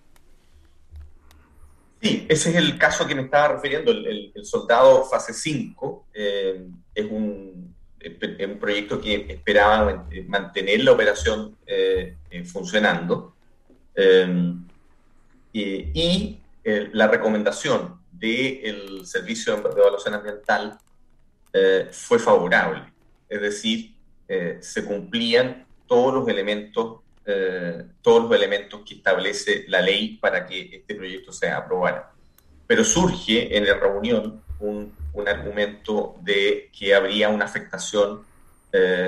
Sí, 2.01 2.25
ese 2.27 2.49
es 2.49 2.55
el 2.57 2.77
caso 2.77 3.07
que 3.07 3.15
me 3.15 3.21
estaba 3.21 3.53
refiriendo, 3.53 3.91
el, 3.91 4.33
soldado 4.43 5.05
fase 5.05 5.33
5, 5.33 6.07
es 6.13 7.05
un, 7.09 7.73
un, 8.03 8.59
proyecto 8.59 8.99
que 8.99 9.27
esperaba 9.29 10.05
mantener 10.27 10.83
la 10.83 10.91
operación 10.91 11.55
funcionando 12.43 13.34
Em, 13.95 14.65
y, 15.53 16.39
eh, 16.63 16.89
la 16.91 17.07
recomendación 17.07 17.99
del 18.11 19.05
Servicio 19.05 19.55
de 19.55 19.69
Evaluación 19.69 20.15
Ambiental 20.15 20.77
eh, 21.53 21.87
fue 21.91 22.19
favorable, 22.19 22.83
es 23.29 23.41
decir, 23.41 23.93
eh, 24.27 24.57
se 24.61 24.83
cumplían 24.83 25.65
todos 25.87 26.13
los 26.13 26.27
elementos 26.27 27.01
todos 28.03 28.21
los 28.21 28.31
elementos 28.33 28.81
que 28.87 28.93
establece 28.93 29.65
la 29.67 29.81
ley 29.81 30.15
para 30.21 30.45
que 30.45 30.75
este 30.75 30.93
proyecto 30.93 31.33
sea 31.33 31.57
aprobado. 31.57 32.03
Pero 32.67 32.83
surge 32.83 33.57
en 33.57 33.65
la 33.65 33.73
reunión 33.73 34.43
un, 34.59 34.95
un 35.11 35.27
argumento 35.27 36.17
de 36.21 36.69
que 36.77 36.93
habría 36.93 37.29
una 37.29 37.45
afectación 37.45 38.21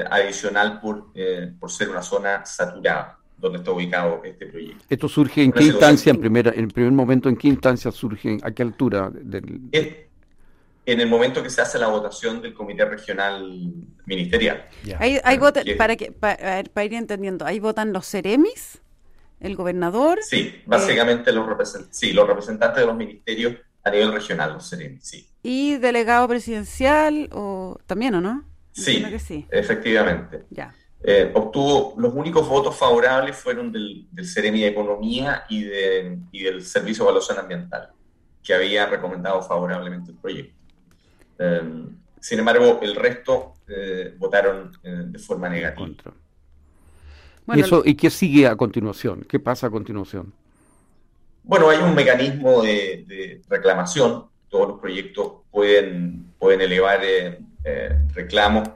adicional 0.09 0.81
por, 0.81 1.13
por 1.59 1.71
ser 1.71 1.89
una 1.89 2.01
zona 2.01 2.43
saturada 2.43 3.19
donde 3.37 3.59
está 3.59 3.71
ubicado 3.71 4.21
este 4.23 4.47
proyecto. 4.47 4.83
¿Esto 4.89 5.07
surge 5.07 5.43
en 5.43 5.51
qué 5.51 5.63
instancia, 5.63 6.11
en, 6.11 6.19
primera, 6.19 6.51
en 6.55 6.67
primer 6.69 6.91
momento, 6.91 7.29
en 7.29 7.35
qué 7.35 7.47
instancia 7.47 7.91
surge, 7.91 8.37
a 8.41 8.51
qué 8.51 8.63
altura? 8.63 9.09
Del... 9.11 9.61
En, 9.71 10.99
el 11.01 11.07
momento 11.07 11.43
que 11.43 11.49
se 11.49 11.61
hace 11.61 11.77
la 11.77 11.87
votación 11.87 12.41
del 12.41 12.53
Comité 12.53 12.85
Regional 12.85 13.73
Ministerial. 14.05 14.67
Hay, 14.99 15.19
para, 15.77 15.95
que, 15.95 16.11
para, 16.11 16.85
ir 16.85 16.93
entendiendo, 16.93 17.45
¿ahí 17.45 17.59
votan 17.59 17.91
los 17.93 18.07
Ceremis? 18.07 18.81
¿El 19.39 19.55
gobernador? 19.55 20.19
Sí, 20.23 20.61
básicamente 20.65 21.31
los, 21.31 21.45
sí, 21.91 22.13
los 22.13 22.27
representantes 22.27 22.79
de 22.79 22.87
los 22.87 22.95
ministerios 22.95 23.55
a 23.83 23.91
nivel 23.91 24.11
regional, 24.11 24.53
los 24.53 24.69
Ceremis, 24.69 25.03
sí. 25.03 25.27
¿Y 25.43 25.77
delegado 25.77 26.27
presidencial 26.27 27.29
o 27.31 27.77
también 27.85 28.15
o 28.15 28.21
no? 28.21 28.45
Sí, 28.71 29.03
sí, 29.19 29.45
efectivamente. 29.49 30.43
Ya. 30.49 30.73
Eh, 31.03 31.31
obtuvo 31.35 31.93
los 31.97 32.13
únicos 32.13 32.47
votos 32.49 32.75
favorables 32.75 33.35
fueron 33.35 33.71
del, 33.71 34.07
del 34.11 34.27
Ceremi 34.27 34.61
de 34.61 34.67
Economía 34.67 35.45
y, 35.47 35.63
de, 35.63 36.17
y, 36.31 36.43
del 36.43 36.63
Servicio 36.65 37.03
de 37.03 37.09
Evaluación 37.09 37.37
Ambiental, 37.37 37.89
que 38.43 38.53
había 38.53 38.87
recomendado 38.87 39.41
favorablemente 39.43 40.11
el 40.11 40.17
proyecto. 40.17 40.55
Em, 41.37 41.95
sin 42.19 42.39
embargo, 42.39 42.79
el 42.81 42.95
resto 42.95 43.53
eh, 43.67 44.15
votaron 44.17 44.71
eh, 44.83 45.03
de 45.05 45.19
forma 45.19 45.49
negativa. 45.49 45.87
¿Y, 47.53 47.59
eso, 47.59 47.83
¿Y 47.85 47.95
qué 47.95 48.09
sigue 48.09 48.47
a 48.47 48.55
continuación? 48.55 49.23
¿Qué 49.29 49.39
pasa 49.39 49.67
a 49.67 49.69
continuación? 49.69 50.33
Bueno, 51.43 51.69
hay 51.69 51.77
un 51.77 51.93
mecanismo 51.93 52.61
de, 52.63 53.05
de 53.07 53.41
reclamación. 53.47 54.25
Todos 54.49 54.67
los 54.69 54.79
proyectos 54.79 55.43
pueden, 55.51 56.33
pueden 56.39 56.61
elevar 56.61 57.01
reclamos 58.13 58.69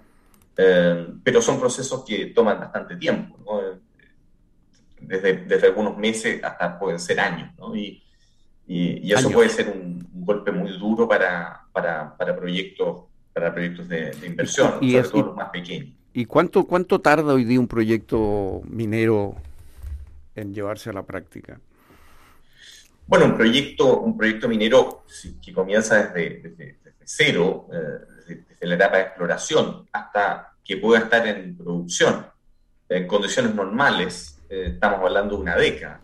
eh, 0.63 1.07
pero 1.23 1.41
son 1.41 1.59
procesos 1.59 2.03
que 2.05 2.27
toman 2.27 2.59
bastante 2.59 2.95
tiempo, 2.95 3.37
desde, 4.99 5.45
desde, 5.45 5.67
algunos 5.67 5.97
meses 5.97 6.43
hasta 6.43 6.77
pueden 6.77 6.99
ser 6.99 7.19
años, 7.19 7.51
¿no? 7.57 7.75
y, 7.75 8.03
y, 8.67 9.11
eso 9.11 9.29
puede 9.31 9.49
ser 9.49 9.69
un, 9.69 10.07
golpe 10.13 10.51
muy 10.51 10.71
duro 10.77 11.07
para, 11.07 11.63
para, 11.71 12.15
para 12.15 12.35
proyectos, 12.35 13.05
para 13.33 13.51
proyectos 13.51 13.89
de, 13.89 14.15
inversión, 14.25 14.77
y, 14.81 14.91
sobre 14.91 15.09
todo 15.09 15.21
los 15.23 15.35
más 15.35 15.49
pequeños. 15.49 15.89
¿Y 16.13 16.25
cuánto, 16.25 16.65
cuánto 16.65 16.99
tarda 17.01 17.33
hoy 17.33 17.43
día 17.43 17.59
un 17.59 17.67
proyecto 17.67 18.61
minero 18.65 19.35
en 20.35 20.53
llevarse 20.53 20.89
a 20.89 20.93
la 20.93 21.03
práctica? 21.03 21.59
Bueno, 23.07 23.25
un 23.25 23.35
proyecto, 23.35 23.99
un 23.99 24.17
proyecto 24.17 24.47
minero 24.47 25.03
que 25.43 25.51
comienza 25.51 26.07
desde, 26.07 26.49
desde, 26.49 26.77
cero, 27.03 27.67
eh, 27.73 28.35
desde, 28.47 28.67
la 28.67 28.75
etapa 28.75 28.97
de 28.97 29.03
exploración 29.03 29.87
hasta 29.91 30.50
que 30.63 30.77
pueda 30.77 31.01
estar 31.01 31.25
en 31.27 31.57
producción 31.57 32.25
en 32.91 33.07
condiciones 33.07 33.55
normales, 33.55 34.37
eh, 34.49 34.71
estamos 34.73 34.99
hablando 34.99 35.37
de 35.37 35.41
una 35.41 35.55
década. 35.55 36.01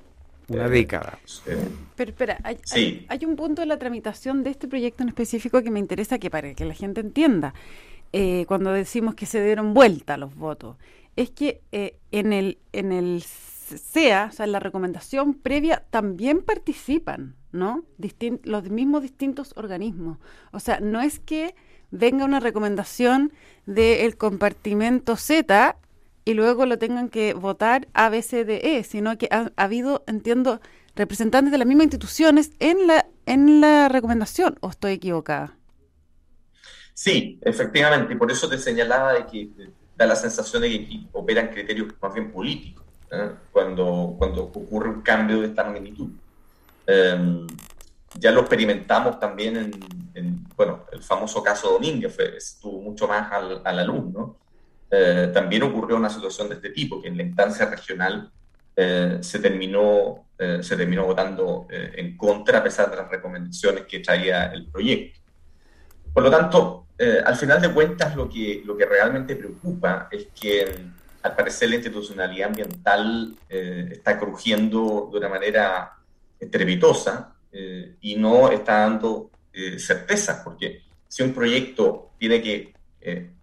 Una 0.47 0.67
eh, 0.67 0.69
década. 0.69 1.19
Eh, 1.45 1.67
Pero 1.95 2.11
espera, 2.11 2.37
hay, 2.43 3.05
hay, 3.09 3.25
un 3.25 3.35
punto 3.35 3.61
de 3.61 3.65
la 3.65 3.77
tramitación 3.77 4.43
de 4.43 4.51
este 4.51 4.69
proyecto 4.69 5.03
en 5.03 5.09
específico 5.09 5.61
que 5.61 5.69
me 5.69 5.79
interesa 5.79 6.17
que 6.17 6.29
para 6.29 6.53
que 6.53 6.63
la 6.63 6.73
gente 6.73 7.01
entienda. 7.01 7.53
cuando 8.47 8.71
decimos 8.71 9.15
que 9.15 9.25
se 9.25 9.43
dieron 9.43 9.73
vuelta 9.73 10.15
los 10.15 10.33
votos, 10.33 10.77
es 11.17 11.29
que 11.29 11.61
en 11.71 12.31
el 12.31 12.57
en 12.71 12.93
el 12.93 13.21
SEA, 13.21 14.29
o 14.31 14.33
sea, 14.33 14.45
en 14.45 14.53
la 14.53 14.61
recomendación 14.61 15.33
previa, 15.33 15.83
también 15.89 16.41
participan, 16.41 17.35
¿no? 17.51 17.83
los 18.43 18.69
mismos 18.69 19.01
distintos 19.01 19.51
organismos. 19.57 20.19
O 20.53 20.61
sea, 20.61 20.79
no 20.79 21.01
es 21.01 21.19
que 21.19 21.53
venga 21.91 22.25
una 22.25 22.39
recomendación 22.39 23.31
del 23.65 24.17
compartimento 24.17 25.15
Z 25.15 25.77
y 26.25 26.33
luego 26.33 26.65
lo 26.65 26.77
tengan 26.77 27.09
que 27.09 27.33
votar 27.33 27.87
A, 27.93 28.09
B, 28.09 28.21
C, 28.21 28.45
D, 28.45 28.77
E, 28.77 28.83
sino 28.83 29.17
que 29.17 29.29
ha, 29.31 29.51
habido, 29.55 30.03
entiendo, 30.07 30.61
representantes 30.95 31.51
de 31.51 31.57
las 31.57 31.67
mismas 31.67 31.85
instituciones 31.85 32.51
en 32.59 32.87
la 32.87 33.05
en 33.27 33.61
la 33.61 33.89
recomendación, 33.89 34.57
¿o 34.61 34.69
estoy 34.69 34.93
equivocada? 34.93 35.53
Sí, 36.93 37.37
efectivamente, 37.41 38.15
por 38.15 38.31
eso 38.31 38.49
te 38.49 38.57
señalaba 38.57 39.13
de 39.13 39.25
que 39.27 39.49
da 39.95 40.07
la 40.07 40.15
sensación 40.15 40.63
de 40.63 40.69
que 40.69 40.99
operan 41.11 41.49
criterios 41.49 41.93
más 42.01 42.13
bien 42.13 42.31
políticos 42.31 42.85
¿eh? 43.11 43.29
cuando, 43.51 44.15
cuando 44.17 44.43
ocurre 44.43 44.89
un 44.89 45.01
cambio 45.01 45.41
de 45.41 45.47
esta 45.47 45.65
magnitud. 45.65 46.09
Em, 46.87 47.45
ya 48.15 48.31
lo 48.31 48.41
experimentamos 48.41 49.19
también 49.19 49.71
en, 50.13 50.47
bueno, 50.55 50.85
el 50.91 51.03
famoso 51.03 51.43
caso 51.43 51.71
Domínguez, 51.71 52.15
fue, 52.15 52.37
estuvo 52.37 52.81
mucho 52.81 53.07
más 53.07 53.31
al, 53.31 53.61
a 53.63 53.71
la 53.71 53.83
luz. 53.83 54.13
Eh, 54.89 55.29
también 55.33 55.63
ocurrió 55.63 55.97
una 55.97 56.09
situación 56.09 56.49
de 56.49 56.55
este 56.55 56.69
tipo, 56.69 57.01
que 57.01 57.09
en 57.09 57.17
la 57.17 57.23
instancia 57.23 57.65
regional 57.65 58.31
eh, 58.75 59.17
se, 59.21 59.39
terminó, 59.39 60.27
eh, 60.37 60.59
se 60.61 60.77
terminó 60.77 61.05
votando 61.05 61.67
en 61.69 62.15
contra 62.17 62.59
a 62.59 62.63
pesar 62.63 62.89
de 62.89 62.97
las 62.97 63.09
recomendaciones 63.09 63.85
que 63.85 63.99
traía 63.99 64.45
el 64.47 64.67
proyecto. 64.67 65.19
Por 66.13 66.23
lo 66.23 66.31
tanto, 66.31 66.87
al 67.25 67.35
final 67.35 67.61
de 67.61 67.71
cuentas, 67.71 68.15
lo 68.15 68.27
que, 68.27 68.63
lo 68.65 68.75
que 68.75 68.85
realmente 68.85 69.35
preocupa 69.35 70.07
es 70.09 70.29
que 70.33 70.65
al 71.21 71.35
parecer 71.35 71.69
la 71.69 71.75
institucionalidad 71.75 72.47
ambiental 72.47 73.35
está 73.47 74.17
crujiendo 74.17 75.09
de 75.11 75.19
una 75.19 75.29
manera 75.29 75.93
estrepitosa 76.39 77.36
y 77.51 78.15
no 78.15 78.51
está 78.51 78.79
dando 78.81 79.31
certezas, 79.77 80.41
porque 80.43 80.81
si 81.07 81.23
un 81.23 81.33
proyecto 81.33 82.11
tiene 82.19 82.41
que 82.41 82.73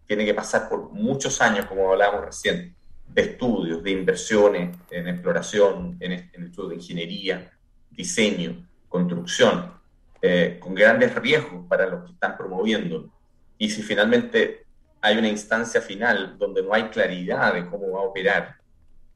tiene 0.06 0.24
que 0.24 0.34
pasar 0.34 0.68
por 0.68 0.90
muchos 0.90 1.40
años, 1.40 1.66
como 1.66 1.90
hablábamos 1.90 2.26
recién, 2.26 2.74
de 3.08 3.22
estudios, 3.22 3.82
de 3.82 3.90
inversiones 3.90 4.76
en 4.90 5.08
exploración, 5.08 5.96
en, 6.00 6.12
en 6.12 6.44
estudios 6.44 6.70
de 6.70 6.76
ingeniería, 6.76 7.50
diseño, 7.90 8.66
construcción, 8.88 9.72
eh, 10.20 10.56
con 10.58 10.74
grandes 10.74 11.14
riesgos 11.14 11.66
para 11.68 11.86
los 11.86 12.04
que 12.04 12.12
están 12.12 12.36
promoviendo. 12.36 13.10
Y 13.58 13.70
si 13.70 13.82
finalmente 13.82 14.64
hay 15.00 15.18
una 15.18 15.28
instancia 15.28 15.80
final 15.80 16.38
donde 16.38 16.62
no 16.62 16.72
hay 16.72 16.84
claridad 16.84 17.54
de 17.54 17.66
cómo 17.66 17.92
va 17.92 18.00
a 18.00 18.04
operar, 18.04 18.56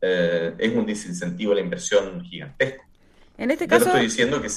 eh, 0.00 0.54
es 0.58 0.74
un 0.74 0.84
desincentivo 0.84 1.52
a 1.52 1.54
la 1.54 1.60
inversión 1.60 2.22
gigantesco. 2.24 2.84
En 3.36 3.50
este 3.50 3.66
caso... 3.66 3.86
Yo 3.86 3.86
no 3.86 3.92
estoy 3.92 4.06
diciendo 4.06 4.42
que, 4.42 4.48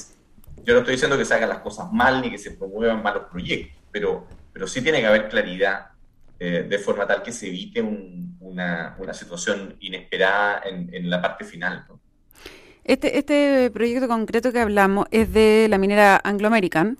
yo 0.64 0.74
no 0.74 0.80
estoy 0.80 0.94
diciendo 0.94 1.18
que 1.18 1.26
se 1.26 1.34
hagan 1.34 1.50
las 1.50 1.60
cosas 1.60 1.92
mal 1.92 2.22
ni 2.22 2.32
que 2.32 2.38
se 2.38 2.52
promuevan 2.52 3.02
malos 3.02 3.24
proyectos, 3.32 3.82
pero, 3.92 4.28
pero 4.54 4.68
sí 4.68 4.82
tiene 4.82 5.00
que 5.00 5.08
haber 5.08 5.30
claridad 5.30 5.92
eh, 6.40 6.66
de 6.68 6.80
forma 6.80 7.06
tal 7.06 7.22
que 7.22 7.32
se 7.32 7.48
evite 7.48 7.82
una, 7.82 8.96
situación 9.14 9.76
inesperada 9.80 10.64
en, 10.66 11.10
la 11.10 11.22
parte 11.22 11.44
final. 11.44 11.86
Este, 12.84 13.18
este 13.18 13.70
proyecto 13.72 14.08
concreto 14.08 14.52
que 14.52 14.60
hablamos 14.60 15.06
es 15.12 15.32
de 15.34 15.68
la 15.70 15.78
minera 15.78 16.20
Anglo 16.24 16.48
American, 16.48 16.98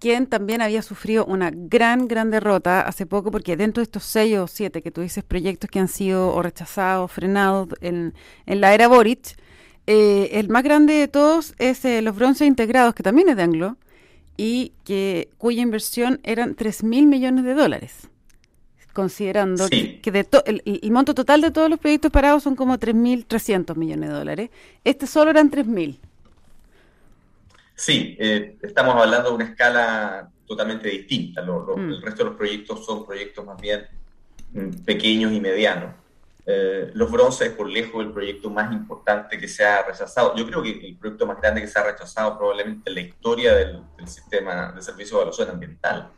quien 0.00 0.26
también 0.26 0.62
había 0.62 0.82
sufrido 0.82 1.24
una 1.26 1.50
gran, 1.52 2.08
gran 2.08 2.30
derrota 2.30 2.80
hace 2.80 3.06
poco, 3.06 3.30
porque 3.30 3.56
dentro 3.56 3.80
de 3.80 3.84
estos 3.84 4.02
seis 4.02 4.38
o 4.38 4.48
siete 4.48 4.82
que 4.82 4.90
tú 4.90 5.02
dices 5.02 5.22
proyectos 5.22 5.70
que 5.70 5.78
han 5.78 5.88
sido 5.88 6.34
o 6.34 6.42
rechazados, 6.42 7.12
frenados 7.12 7.68
en, 7.80 8.14
la 8.46 8.74
era 8.74 8.88
Boric, 8.88 9.36
eh, 9.86 10.30
el 10.32 10.48
más 10.48 10.62
grande 10.62 10.94
de 10.94 11.08
todos 11.08 11.54
es 11.58 11.84
eh, 11.84 12.02
los 12.02 12.16
bronces 12.16 12.46
integrados, 12.46 12.94
que 12.94 13.02
también 13.02 13.28
es 13.28 13.36
de 13.36 13.42
Anglo, 13.42 13.76
y 14.36 14.72
que 14.84 15.28
cuya 15.38 15.62
inversión 15.62 16.20
eran 16.22 16.54
3 16.54 16.84
mil 16.84 17.06
millones 17.06 17.44
de 17.44 17.54
dólares 17.54 18.10
considerando 18.92 19.68
que, 19.68 20.10
de 20.10 20.26
el, 20.46 20.90
monto 20.90 21.14
total 21.14 21.40
de 21.40 21.50
todos 21.50 21.70
los 21.70 21.78
proyectos 21.78 22.10
parados 22.10 22.42
son 22.42 22.56
como 22.56 22.76
3.300 22.76 23.76
millones 23.76 24.10
de 24.10 24.14
dólares. 24.14 24.50
Este 24.84 25.06
solo 25.06 25.30
eran 25.30 25.50
3.000. 25.50 25.98
Sí, 27.74 28.16
eh, 28.18 28.56
estamos 28.62 28.94
hablando 28.96 29.30
de 29.30 29.34
una 29.36 29.44
escala 29.44 30.28
totalmente 30.46 30.88
distinta. 30.88 31.42
Mm. 31.42 31.92
El 31.92 32.02
resto 32.02 32.24
de 32.24 32.30
los 32.30 32.36
proyectos 32.36 32.84
son 32.84 33.06
proyectos 33.06 33.44
más 33.46 33.60
bien 33.60 33.86
mm, 34.52 34.84
pequeños 34.84 35.32
y 35.32 35.40
medianos. 35.40 35.94
Eh, 36.52 36.90
los 36.94 37.10
bronces 37.10 37.48
es 37.48 37.54
por 37.54 37.68
lejos 37.68 38.04
el 38.04 38.12
proyecto 38.12 38.50
más 38.50 38.72
importante 38.72 39.38
que 39.38 39.46
se 39.46 39.64
ha 39.64 39.82
rechazado. 39.82 40.34
Yo 40.34 40.44
creo 40.46 40.62
que 40.62 40.70
el 40.70 40.96
proyecto 40.96 41.26
más 41.26 41.40
grande 41.40 41.60
que 41.60 41.68
se 41.68 41.78
ha 41.78 41.84
rechazado 41.84 42.36
probablemente 42.36 42.90
en 42.90 42.94
la 42.94 43.00
historia 43.02 43.54
del, 43.54 43.82
sistema 44.06 44.72
de 44.72 44.82
servicio 44.82 45.16
de 45.16 45.22
evaluación 45.22 45.50
ambiental. 45.50 46.10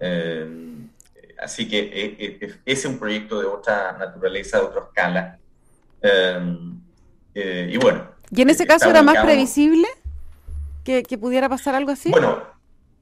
Eh, 0.00 0.88
así 1.38 1.68
que 1.68 1.78
eh, 1.78 2.16
eh, 2.18 2.38
ese 2.40 2.56
es 2.64 2.84
un 2.86 2.98
proyecto 2.98 3.40
de 3.40 3.46
otra 3.46 3.92
naturaleza, 3.92 4.58
de 4.58 4.64
otra 4.64 4.82
escala. 4.82 5.38
Em, 6.02 6.80
eh, 7.34 7.70
y 7.72 7.76
bueno. 7.76 8.10
¿Y 8.30 8.42
en 8.42 8.50
ese 8.50 8.66
caso 8.66 8.90
era 8.90 9.02
más 9.02 9.24
previsible 9.24 9.88
que, 10.84 11.02
pudiera 11.18 11.48
pasar 11.48 11.74
algo 11.74 11.90
así? 11.90 12.10
Bueno, 12.10 12.42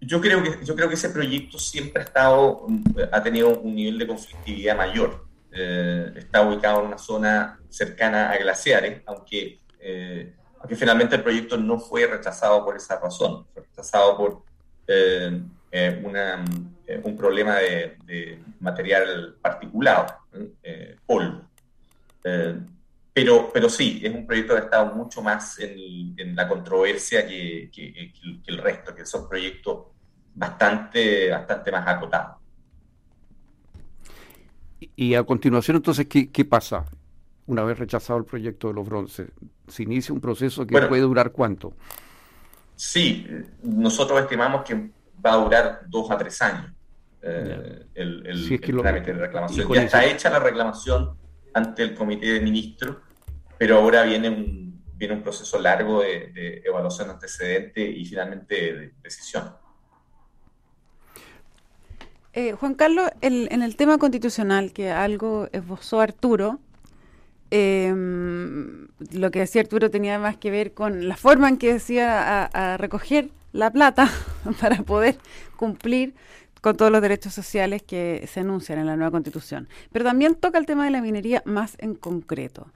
yo 0.00 0.20
creo 0.20 0.42
que, 0.42 0.64
yo 0.64 0.74
creo 0.74 0.88
que 0.88 0.94
ese 0.94 1.10
proyecto 1.10 1.58
siempre 1.58 2.02
ha, 2.02 2.04
estado, 2.04 2.66
ha 3.12 3.22
tenido 3.22 3.58
un 3.60 3.74
nivel 3.74 3.98
de 3.98 4.06
conflictividad 4.06 4.76
mayor. 4.76 5.25
Está 5.56 6.42
ubicado 6.42 6.80
en 6.80 6.86
una 6.88 6.98
zona 6.98 7.58
cercana 7.68 8.30
a 8.30 8.38
glaciares, 8.38 9.02
aunque, 9.06 9.60
aunque 10.60 10.76
finalmente 10.76 11.16
el 11.16 11.22
proyecto 11.22 11.56
no 11.56 11.78
fue 11.78 12.06
rechazado 12.06 12.64
por 12.64 12.76
esa 12.76 13.00
razón, 13.00 13.46
fue 13.52 13.62
rechazado 13.62 14.16
por 14.16 14.42
eh, 14.88 15.42
eh, 15.72 17.00
un 17.04 17.16
problema 17.16 17.56
de, 17.56 18.38
material 18.60 19.36
particulado, 19.42 20.06
eh, 20.62 20.96
polvo. 21.04 21.42
pero, 23.12 23.50
pero 23.52 23.68
sí, 23.68 24.00
es 24.02 24.14
un 24.14 24.26
proyecto 24.26 24.54
que 24.54 24.60
ha 24.60 24.64
estado 24.64 24.94
mucho 24.94 25.20
más 25.22 25.58
en, 25.58 26.34
la 26.34 26.48
controversia 26.48 27.26
que, 27.26 27.70
el 28.46 28.58
resto, 28.58 28.94
que 28.94 29.04
son 29.04 29.28
proyectos 29.28 29.86
bastante 30.34 31.30
más 31.72 31.88
acotados. 31.88 32.36
Y 34.78 35.14
a 35.14 35.22
continuación, 35.24 35.76
entonces, 35.76 36.06
¿qué, 36.06 36.30
qué 36.30 36.44
pasa? 36.44 36.84
Una 37.46 37.62
vez 37.64 37.78
rechazado 37.78 38.18
el 38.18 38.24
proyecto 38.24 38.68
de 38.68 38.74
los 38.74 38.86
bronces, 38.86 39.28
¿se 39.68 39.82
inicia 39.82 40.12
un 40.12 40.20
proceso 40.20 40.66
que 40.66 40.80
puede 40.82 41.02
durar 41.02 41.32
cuánto? 41.32 41.74
Sí, 42.74 43.26
nosotros 43.62 44.20
estimamos 44.20 44.64
que 44.64 44.90
va 45.24 45.32
a 45.32 45.36
durar 45.36 45.80
dos 45.88 46.10
a 46.10 46.18
tres 46.18 46.42
años 46.42 46.72
eh, 47.22 47.86
el, 47.94 48.60
trámite 48.60 49.12
de 49.12 49.18
reclamación. 49.18 49.72
Ya 49.72 49.82
está 49.82 50.04
hecha 50.04 50.30
la 50.30 50.38
reclamación 50.38 51.16
ante 51.54 51.82
el 51.82 51.94
comité 51.94 52.34
de 52.34 52.40
ministros, 52.40 52.96
pero 53.58 53.78
ahora 53.78 54.02
viene 54.02 54.28
un, 54.28 54.84
viene 54.94 55.14
un 55.14 55.22
proceso 55.22 55.58
largo 55.58 56.02
de, 56.02 56.62
evaluación 56.64 57.10
antecedente 57.10 57.82
y 57.82 58.04
finalmente 58.04 58.54
de 58.54 58.92
decisión. 59.02 59.54
Eh, 62.36 62.52
Juan 62.52 62.74
Carlos, 62.74 63.08
en 63.22 63.62
el 63.62 63.76
tema 63.76 63.96
constitucional, 63.96 64.74
que 64.74 64.90
algo 64.90 65.48
esbozó 65.52 66.02
Arturo, 66.02 66.60
em, 67.50 68.88
lo 69.12 69.30
que 69.30 69.38
decía 69.38 69.62
Arturo 69.62 69.90
tenía 69.90 70.18
más 70.18 70.36
que 70.36 70.50
ver 70.50 70.74
con 70.74 71.08
la 71.08 71.16
forma 71.16 71.48
en 71.48 71.56
que 71.56 71.72
decía 71.72 72.44
a 72.44 72.76
recoger 72.76 73.30
la 73.52 73.70
plata 73.70 74.10
para 74.60 74.82
poder 74.82 75.16
cumplir 75.56 76.12
con 76.60 76.76
todos 76.76 76.92
los 76.92 77.00
derechos 77.00 77.32
sociales 77.32 77.82
que 77.82 78.28
se 78.30 78.40
anuncian 78.40 78.80
en 78.80 78.86
la 78.86 78.96
nueva 78.96 79.12
constitución. 79.12 79.66
Pero 79.90 80.04
también 80.04 80.34
toca 80.34 80.58
el 80.58 80.66
tema 80.66 80.84
de 80.84 80.90
la 80.90 81.00
minería 81.00 81.42
más 81.46 81.76
en 81.78 81.94
concreto. 81.94 82.66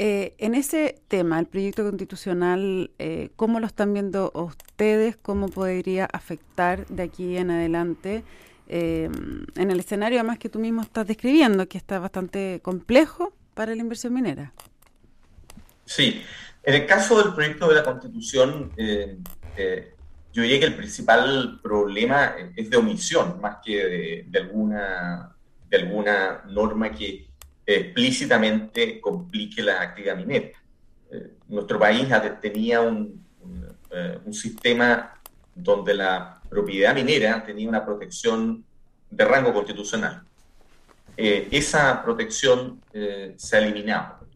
Eh, 0.00 0.34
en 0.38 0.56
ese 0.56 0.98
tema, 1.06 1.38
el 1.38 1.46
proyecto 1.46 1.84
constitucional, 1.84 2.90
eh, 2.98 3.30
¿cómo 3.36 3.60
lo 3.60 3.68
están 3.68 3.92
viendo 3.92 4.32
ustedes? 4.34 5.16
¿Cómo 5.16 5.48
podría 5.48 6.06
afectar 6.06 6.88
de 6.88 7.04
aquí 7.04 7.36
en 7.36 7.52
adelante 7.52 8.24
eh, 8.68 9.10
en 9.56 9.70
el 9.70 9.80
escenario 9.80 10.18
además 10.18 10.38
que 10.38 10.48
tú 10.48 10.58
mismo 10.58 10.82
estás 10.82 11.06
describiendo, 11.06 11.68
que 11.68 11.78
está 11.78 11.98
bastante 11.98 12.60
complejo 12.62 13.34
para 13.54 13.74
la 13.74 13.80
inversión 13.80 14.14
minera? 14.14 14.52
Sí, 15.84 16.22
en 16.62 16.74
el 16.74 16.86
caso 16.86 17.22
del 17.22 17.34
proyecto 17.34 17.68
de 17.68 17.74
la 17.76 17.84
constitución, 17.84 18.72
yo 20.36 20.42
diría 20.42 20.60
que 20.60 20.66
el 20.66 20.76
principal 20.76 21.60
problema 21.62 22.34
es 22.54 22.68
de 22.68 22.76
omisión, 22.76 23.40
más 23.40 23.56
que 23.64 24.24
de, 24.28 24.38
alguna, 24.38 25.34
de 25.70 25.76
alguna 25.78 26.42
norma 26.50 26.90
que 26.90 27.26
explícitamente 27.64 29.00
complique 29.00 29.62
la 29.62 29.80
actividad 29.80 30.18
minera. 30.18 30.50
Eh, 31.10 31.30
nuestro 31.48 31.78
país 31.78 32.06
tenía 32.42 32.82
un, 32.82 33.24
eh, 33.90 34.18
un, 34.26 34.34
sistema 34.34 35.18
donde 35.54 35.94
la 35.94 36.35
propiedad 36.48 36.94
minera 36.94 37.44
tenía 37.44 37.68
una 37.68 37.84
protección 37.84 38.64
de 39.10 39.24
rango 39.24 39.52
constitucional. 39.52 40.22
Eh, 41.16 41.48
esa 41.50 42.02
protección 42.02 42.82
se 43.36 43.56
ha 43.56 43.60
eliminado 43.60 44.26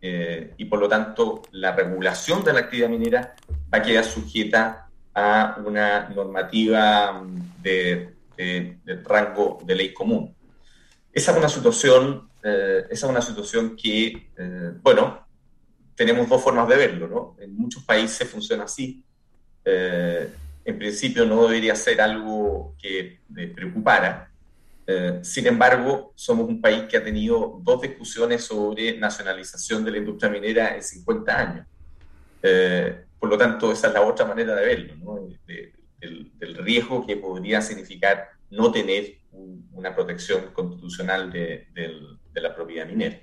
y 0.00 0.64
por 0.66 0.78
lo 0.78 0.88
tanto 0.88 1.42
la 1.52 1.72
regulación 1.72 2.44
de 2.44 2.52
la 2.52 2.60
actividad 2.60 2.88
minera 2.88 3.34
va 3.72 3.78
a 3.78 3.82
quedar 3.82 4.04
sujeta 4.04 4.88
a 5.18 5.56
una 5.64 6.08
normativa 6.10 7.22
de, 7.60 8.14
rango 9.04 9.58
de 9.64 9.74
ley 9.74 9.92
común. 9.92 10.34
Esa 11.12 11.32
es 11.32 11.38
una 11.38 11.48
situación, 11.48 12.28
eh, 12.42 12.84
esa 12.88 13.06
es 13.06 13.10
una 13.10 13.22
situación 13.22 13.76
que, 13.76 14.30
eh, 14.36 14.72
bueno, 14.80 15.26
tenemos 15.96 16.28
dos 16.28 16.40
formas 16.40 16.68
de 16.68 16.76
verlo, 16.76 17.08
¿no? 17.08 17.36
En 17.42 17.56
muchos 17.56 17.82
países 17.82 18.28
funciona 18.30 18.64
así. 18.64 19.02
Eh, 20.68 20.70
en 20.70 20.78
principio 20.78 21.24
no 21.24 21.46
debería 21.46 21.74
ser 21.74 22.00
algo 22.00 22.76
que 22.80 23.20
preocupara. 23.54 24.30
sin 25.22 25.46
embargo, 25.46 26.12
somos 26.14 26.48
un 26.48 26.62
país 26.62 26.84
que 26.88 26.96
ha 26.96 27.04
tenido 27.04 27.60
dos 27.62 27.82
discusiones 27.82 28.44
sobre 28.44 28.96
nacionalización 28.96 29.84
de 29.84 29.90
la 29.90 29.98
industria 29.98 30.30
minera 30.30 30.74
en 30.74 30.82
50 30.82 31.38
años. 31.38 31.66
por 33.18 33.28
lo 33.28 33.36
tanto, 33.36 33.70
esa 33.72 33.88
es 33.88 33.94
la 33.94 34.00
otra 34.00 34.24
manera 34.24 34.54
de 34.54 34.64
verlo, 34.64 34.94
¿no? 34.96 35.28
del, 35.98 36.54
riesgo 36.64 37.06
que 37.06 37.16
podría 37.16 37.60
significar 37.60 38.28
no 38.50 38.70
tener 38.70 39.18
una 39.72 39.94
protección 39.94 40.52
constitucional 40.52 41.30
de, 41.30 41.66
la 42.34 42.54
propiedad 42.54 42.86
minera. 42.86 43.20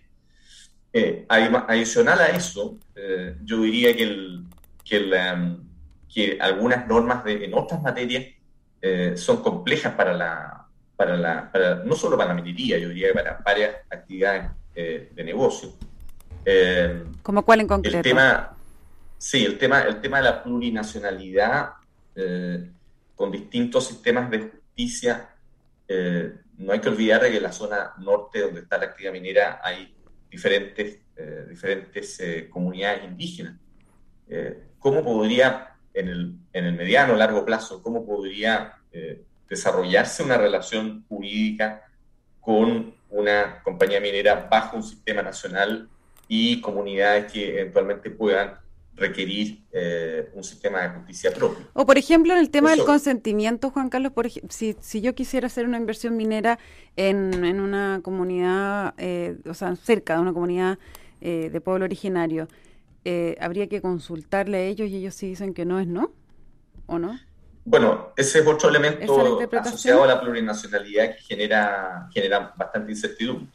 Eh, 0.93 1.25
adicional 1.27 2.19
a 2.19 2.27
eso, 2.27 2.79
eh, 2.95 3.35
yo 3.43 3.61
diría 3.61 3.95
que, 3.95 4.03
el, 4.03 4.43
que, 4.83 4.99
algunas 6.39 6.87
normas 6.87 7.23
de, 7.23 7.45
en 7.45 7.53
otras 7.53 7.81
materias 7.81 8.25
eh, 8.81 9.13
son 9.15 9.41
complejas 9.41 9.93
para 9.93 10.13
la, 10.13 10.67
para 10.95 11.17
la 11.17 11.51
no 11.85 11.95
solo 11.95 12.17
para 12.17 12.29
la 12.29 12.35
minería, 12.35 12.77
yo 12.77 12.89
diría 12.89 13.09
que 13.09 13.13
para 13.15 13.41
varias 13.43 13.75
actividades 13.89 14.51
de 14.73 15.23
negocio. 15.23 15.69
¿Como 17.23 17.45
cuál 17.45 17.61
en 17.61 17.67
concreto? 17.67 17.97
El 17.97 18.03
tema, 18.03 18.55
sí, 19.17 19.45
el 19.45 19.57
tema, 19.57 19.81
el 19.83 20.01
tema 20.01 20.17
de 20.17 20.23
la 20.23 20.43
plurinacionalidad 20.43 21.69
con 23.15 23.31
distintos 23.31 23.87
sistemas 23.87 24.29
de 24.29 24.39
justicia 24.39 25.29
eh, 25.87 26.33
no 26.57 26.73
hay 26.73 26.79
que 26.79 26.89
olvidar 26.89 27.21
que 27.21 27.37
en 27.37 27.43
la 27.43 27.51
zona 27.51 27.93
norte 27.99 28.41
donde 28.41 28.61
está 28.61 28.77
la 28.77 28.85
actividad 28.85 29.11
minera 29.11 29.61
hay 29.63 29.93
diferentes, 30.29 30.99
eh, 31.15 31.45
diferentes 31.49 32.19
eh, 32.19 32.49
comunidades 32.49 33.03
indígenas. 33.03 33.55
¿Cómo 34.79 35.03
podría, 35.03 35.74
en 35.95 36.07
el, 36.07 36.35
en 36.53 36.65
el 36.65 36.73
mediano 36.73 37.13
o 37.13 37.15
largo 37.15 37.45
plazo, 37.45 37.81
cómo 37.81 38.05
podría 38.05 38.73
desarrollarse 39.49 40.23
una 40.23 40.37
relación 40.37 41.03
jurídica 41.09 41.83
con 42.39 42.93
una 43.09 43.61
compañía 43.63 43.99
minera 43.99 44.47
bajo 44.49 44.77
un 44.77 44.83
sistema 44.83 45.21
nacional 45.21 45.89
y 46.27 46.61
comunidades 46.61 47.31
que 47.31 47.59
eventualmente 47.59 48.09
puedan 48.09 48.55
requerir 48.95 49.59
eh, 49.73 50.29
un 50.33 50.43
sistema 50.43 50.81
de 50.81 50.89
justicia 50.89 51.33
propio. 51.33 51.65
O 51.73 51.85
por 51.85 51.97
ejemplo, 51.97 52.33
en 52.33 52.39
el 52.39 52.49
tema 52.49 52.71
del 52.71 52.85
consentimiento, 52.85 53.69
Juan 53.69 53.89
Carlos, 53.89 54.13
por 54.13 54.29
si, 54.29 54.75
si 54.79 55.01
yo 55.01 55.13
quisiera 55.13 55.47
hacer 55.47 55.65
una 55.65 55.77
inversión 55.77 56.15
minera 56.15 56.59
en, 56.95 57.43
en 57.43 57.59
una 57.59 57.99
comunidad, 58.01 58.93
eh, 58.97 59.37
o 59.49 59.53
sea, 59.53 59.75
cerca 59.75 60.15
de 60.15 60.21
una 60.21 60.33
comunidad 60.33 60.77
eh, 61.19 61.49
de 61.51 61.61
pueblo 61.61 61.85
originario, 61.85 62.47
¿habría 63.39 63.67
que 63.67 63.81
consultarle 63.81 64.57
a 64.57 64.61
ellos 64.63 64.89
y 64.89 64.97
ellos 64.97 65.15
sí 65.15 65.29
dicen 65.29 65.53
que 65.53 65.65
no 65.65 65.79
es 65.79 65.87
no? 65.87 66.11
¿O 66.87 66.99
no? 66.99 67.19
Bueno, 67.63 68.13
ese 68.15 68.39
es 68.39 68.47
otro 68.47 68.69
elemento 68.69 69.39
asociado 69.59 70.03
a 70.03 70.07
la 70.07 70.21
plurinacionalidad 70.21 71.15
que 71.15 71.21
genera, 71.23 72.09
genera 72.13 72.53
bastante 72.55 72.91
incertidumbre. 72.91 73.47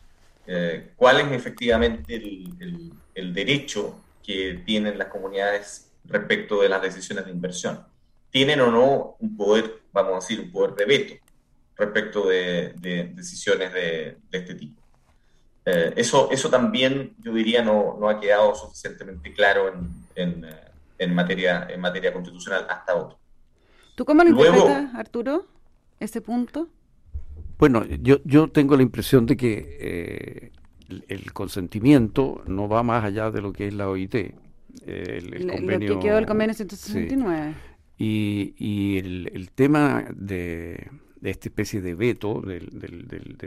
¿Cuál 0.97 1.21
es 1.21 1.33
efectivamente 1.33 2.17
el, 2.17 2.55
el, 2.59 2.93
el 3.15 3.35
derecho 3.35 4.01
que 4.23 4.63
tienen 4.65 4.99
las 4.99 5.09
comunidades 5.09 5.91
respecto 6.05 6.61
de 6.61 6.69
las 6.69 6.83
decisiones 6.83 7.25
de 7.25 7.31
inversión. 7.31 7.85
¿Tienen 8.31 8.61
o 8.61 8.71
no 8.71 9.17
un 9.19 9.37
poder, 9.37 9.81
vamos 9.93 10.13
a 10.13 10.15
decir, 10.17 10.41
un 10.41 10.53
poder 10.53 10.75
de 10.75 10.85
veto 10.85 11.15
respecto 11.77 12.29
de, 12.29 12.75
decisiones 13.15 13.73
de, 13.73 14.19
este 14.31 14.55
tipo? 14.55 14.80
Eh, 15.67 15.93
eso, 15.97 16.31
eso 16.31 16.49
también, 16.49 17.15
yo 17.19 17.35
diría, 17.35 17.63
no, 17.63 17.97
no 18.01 18.09
ha 18.09 18.19
quedado 18.19 18.55
suficientemente 18.55 19.33
claro 19.33 19.69
en, 19.69 19.89
en, 20.15 20.45
eh, 20.45 20.55
en, 20.99 21.15
materia, 21.15 21.69
en 21.71 21.81
materia 21.81 22.13
constitucional 22.13 22.67
hasta 22.69 22.93
ahora. 22.93 23.17
¿Tú 23.95 24.05
cómo 24.05 24.25
lo 24.25 24.31
interpretas, 24.31 24.95
Arturo, 24.95 25.47
ese 25.99 26.21
punto? 26.23 26.69
Bueno, 27.59 27.85
yo, 27.85 28.19
yo 28.25 28.49
tengo 28.49 28.75
la 28.75 28.83
impresión 28.83 29.27
de 29.27 29.37
que 29.37 29.77
eh, 29.81 30.53
el 31.09 31.33
consentimiento 31.35 32.43
no 32.47 32.69
va 32.69 32.83
más 32.83 33.05
allá 33.05 33.31
de 33.31 33.43
lo 33.43 33.53
que 33.53 33.69
es 33.69 33.75
la 33.75 33.89
OIT. 33.89 34.15
El, 34.87 35.47
convenio, 35.47 35.95
lo 35.95 36.01
que 36.01 36.07
quedó 36.07 36.17
del 36.17 36.27
convenio 36.27 36.55
169. 36.55 37.55
Y, 37.99 38.55
y 38.57 38.99
el, 38.99 39.31
el 39.35 39.51
tema 39.51 40.07
de, 40.15 40.89
de 41.21 41.31
esta 41.31 41.49
especie 41.49 41.81
de 41.81 41.95
veto 41.95 42.41
de, 42.41 42.61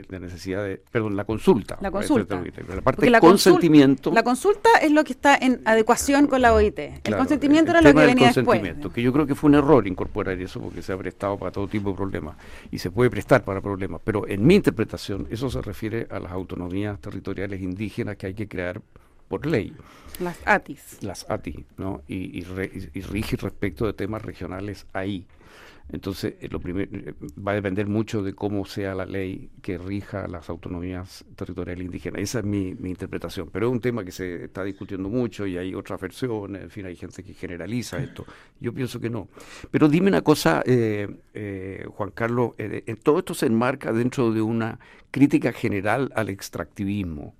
la 0.08 0.18
necesidad 0.20 0.64
de, 0.64 0.80
perdón, 0.90 1.16
la 1.16 1.24
consulta. 1.24 1.76
La 1.80 1.90
consulta. 1.90 2.40
La 2.68 2.80
parte 2.82 3.10
consentimiento. 3.18 4.12
la 4.12 4.22
consulta 4.22 4.70
es 4.80 4.92
lo 4.92 5.02
que 5.02 5.12
está 5.12 5.36
en 5.36 5.60
adecuación 5.64 6.26
con 6.26 6.40
la 6.40 6.54
OIT. 6.54 6.78
El 6.78 7.16
consentimiento 7.16 7.72
era 7.72 7.82
lo 7.82 7.92
que 7.92 8.06
venía 8.06 8.32
después. 8.32 8.62
Que 8.94 9.02
yo 9.02 9.12
creo 9.12 9.26
que 9.26 9.34
fue 9.34 9.48
un 9.48 9.56
error 9.56 9.86
incorporar 9.86 10.40
eso 10.40 10.60
porque 10.60 10.82
se 10.82 10.92
ha 10.92 10.96
prestado 10.96 11.36
para 11.36 11.50
todo 11.50 11.66
tipo 11.66 11.90
de 11.90 11.96
problemas 11.96 12.36
y 12.70 12.78
se 12.78 12.90
puede 12.90 13.10
prestar 13.10 13.42
para 13.42 13.60
problemas. 13.60 14.00
Pero 14.04 14.28
en 14.28 14.46
mi 14.46 14.54
interpretación, 14.54 15.26
eso 15.30 15.50
se 15.50 15.60
refiere 15.60 16.06
a 16.10 16.20
las 16.20 16.30
autonomías 16.30 17.00
territoriales 17.00 17.60
indígenas 17.60 18.16
que 18.16 18.28
hay 18.28 18.34
que 18.34 18.46
crear 18.46 18.80
por 19.28 19.46
ley. 19.46 19.74
Las 20.20 20.38
ATIs. 20.44 21.02
Las 21.02 21.28
ATIs, 21.28 21.64
¿no? 21.76 22.02
Y, 22.06 22.38
y, 22.38 22.46
y 22.94 23.00
rige 23.00 23.36
respecto 23.36 23.86
de 23.86 23.94
temas 23.94 24.22
regionales 24.22 24.86
ahí. 24.92 25.26
Entonces, 25.90 26.34
eh, 26.40 26.48
lo 26.50 26.60
primero 26.60 26.90
eh, 26.92 27.14
va 27.36 27.52
a 27.52 27.54
depender 27.54 27.86
mucho 27.86 28.22
de 28.22 28.34
cómo 28.34 28.64
sea 28.64 28.94
la 28.94 29.04
ley 29.04 29.50
que 29.60 29.76
rija 29.78 30.26
las 30.28 30.48
autonomías 30.48 31.24
territoriales 31.36 31.84
indígenas. 31.84 32.22
Esa 32.22 32.38
es 32.38 32.44
mi, 32.44 32.68
interpretación. 32.68 33.50
Pero 33.52 33.66
es 33.66 33.72
un 33.72 33.80
tema 33.80 34.04
que 34.04 34.12
se 34.12 34.44
está 34.44 34.64
discutiendo 34.64 35.08
mucho 35.08 35.46
y 35.46 35.58
hay 35.58 35.74
otras 35.74 36.00
versiones, 36.00 36.62
en 36.62 36.70
fin, 36.70 36.86
hay 36.86 36.96
gente 36.96 37.22
que 37.22 37.34
generaliza 37.34 37.98
esto. 37.98 38.24
Yo 38.60 38.72
pienso 38.72 38.98
que 38.98 39.10
no. 39.10 39.28
Pero 39.70 39.88
dime 39.88 40.08
una 40.08 40.22
cosa, 40.22 40.62
eh, 40.66 41.86
Juan 41.88 42.10
Carlos, 42.12 42.52
en 42.58 42.96
todo 42.96 43.18
esto 43.18 43.34
se 43.34 43.46
enmarca 43.46 43.92
dentro 43.92 44.32
de 44.32 44.40
una 44.40 44.78
crítica 45.10 45.52
general 45.52 46.10
al 46.14 46.30
extractivismo. 46.30 47.34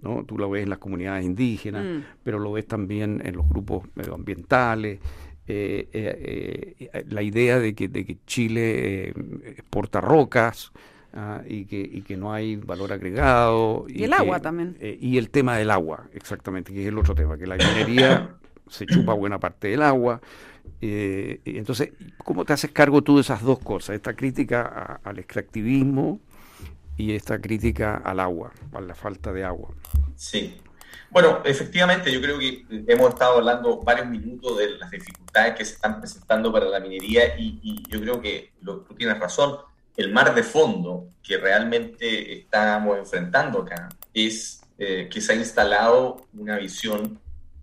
¿no? 0.00 0.24
Tú 0.24 0.38
lo 0.38 0.50
ves 0.50 0.64
en 0.64 0.70
las 0.70 0.78
comunidades 0.78 1.24
indígenas, 1.24 1.84
mm. 1.84 2.04
pero 2.22 2.38
lo 2.38 2.52
ves 2.52 2.66
también 2.66 3.22
en 3.24 3.36
los 3.36 3.48
grupos 3.48 3.84
medioambientales. 3.94 5.00
Eh, 5.48 5.88
eh, 5.92 6.88
eh, 6.92 7.04
la 7.08 7.22
idea 7.22 7.60
de 7.60 7.72
que, 7.74 7.86
de 7.86 8.04
que 8.04 8.18
Chile 8.26 9.10
exporta 9.44 10.00
rocas 10.00 10.72
ah, 11.14 11.40
y, 11.46 11.66
que, 11.66 11.78
y 11.80 12.02
que 12.02 12.16
no 12.16 12.32
hay 12.32 12.56
valor 12.56 12.92
agregado. 12.92 13.86
Y, 13.88 14.02
el 14.02 14.12
agua 14.12 14.40
también. 14.40 14.76
y 14.80 15.18
el 15.18 15.30
tema 15.30 15.56
del 15.56 15.70
agua, 15.70 16.08
exactamente, 16.12 16.72
que 16.72 16.82
es 16.82 16.88
el 16.88 16.98
otro 16.98 17.14
tema, 17.14 17.38
que 17.38 17.46
la 17.46 17.56
minería 17.56 18.36
se 18.68 18.86
chupa 18.86 19.12
buena 19.12 19.38
parte 19.38 19.68
del 19.68 19.82
agua. 19.82 20.20
entonces, 20.80 21.92
¿cómo 22.18 22.44
te 22.44 22.52
haces 22.52 22.72
cargo 22.72 23.02
tú 23.02 23.16
de 23.16 23.20
esas 23.20 23.42
dos 23.42 23.60
cosas? 23.60 23.94
Esta 23.94 24.14
crítica 24.14 25.00
al 25.04 25.18
extractivismo 25.20 26.20
y 26.96 27.12
esta 27.12 27.40
crítica 27.40 27.98
al 27.98 28.18
agua, 28.18 28.50
a 28.72 28.80
la 28.80 28.96
falta 28.96 29.32
de 29.32 29.44
agua. 29.44 29.70
Sí, 30.16 30.56
bueno, 31.10 31.40
efectivamente, 31.44 32.12
yo 32.12 32.20
creo 32.20 32.38
que 32.38 32.64
hemos 32.88 33.10
estado 33.10 33.36
hablando 33.38 33.80
varios 33.80 34.06
minutos 34.06 34.58
de 34.58 34.70
las 34.76 34.90
dificultades 34.90 35.54
que 35.54 35.64
se 35.64 35.74
están 35.74 36.00
presentando 36.00 36.52
para 36.52 36.66
la 36.66 36.80
minería 36.80 37.38
y, 37.38 37.82
yo 37.88 38.00
creo 38.00 38.20
que 38.20 38.52
lo, 38.60 38.80
tú 38.80 38.94
tienes 38.94 39.18
razón. 39.18 39.56
El 39.96 40.12
mar 40.12 40.34
de 40.34 40.42
fondo 40.42 41.08
que 41.22 41.38
realmente 41.38 42.40
estamos 42.40 42.98
enfrentando 42.98 43.62
acá 43.62 43.88
es 44.12 44.60
eh, 44.78 45.08
que 45.10 45.22
se 45.22 45.32
ha 45.32 45.36
instalado 45.36 46.26
una 46.34 46.58
visión 46.58 47.18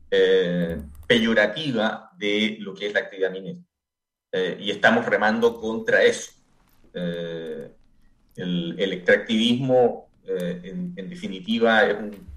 eh, 0.09 0.81
peyorativa 1.05 2.09
de 2.17 2.57
lo 2.59 2.73
que 2.73 2.87
es 2.87 2.93
la 2.93 3.01
actividad 3.01 3.31
minera. 3.31 3.59
Eh, 4.31 4.57
y 4.59 4.71
estamos 4.71 5.05
remando 5.05 5.59
contra 5.59 6.03
eso. 6.03 6.31
El, 6.93 7.75
extractivismo, 8.93 10.07
en 10.25 11.09
definitiva, 11.09 11.85
es 11.85 11.97
un 11.97 12.32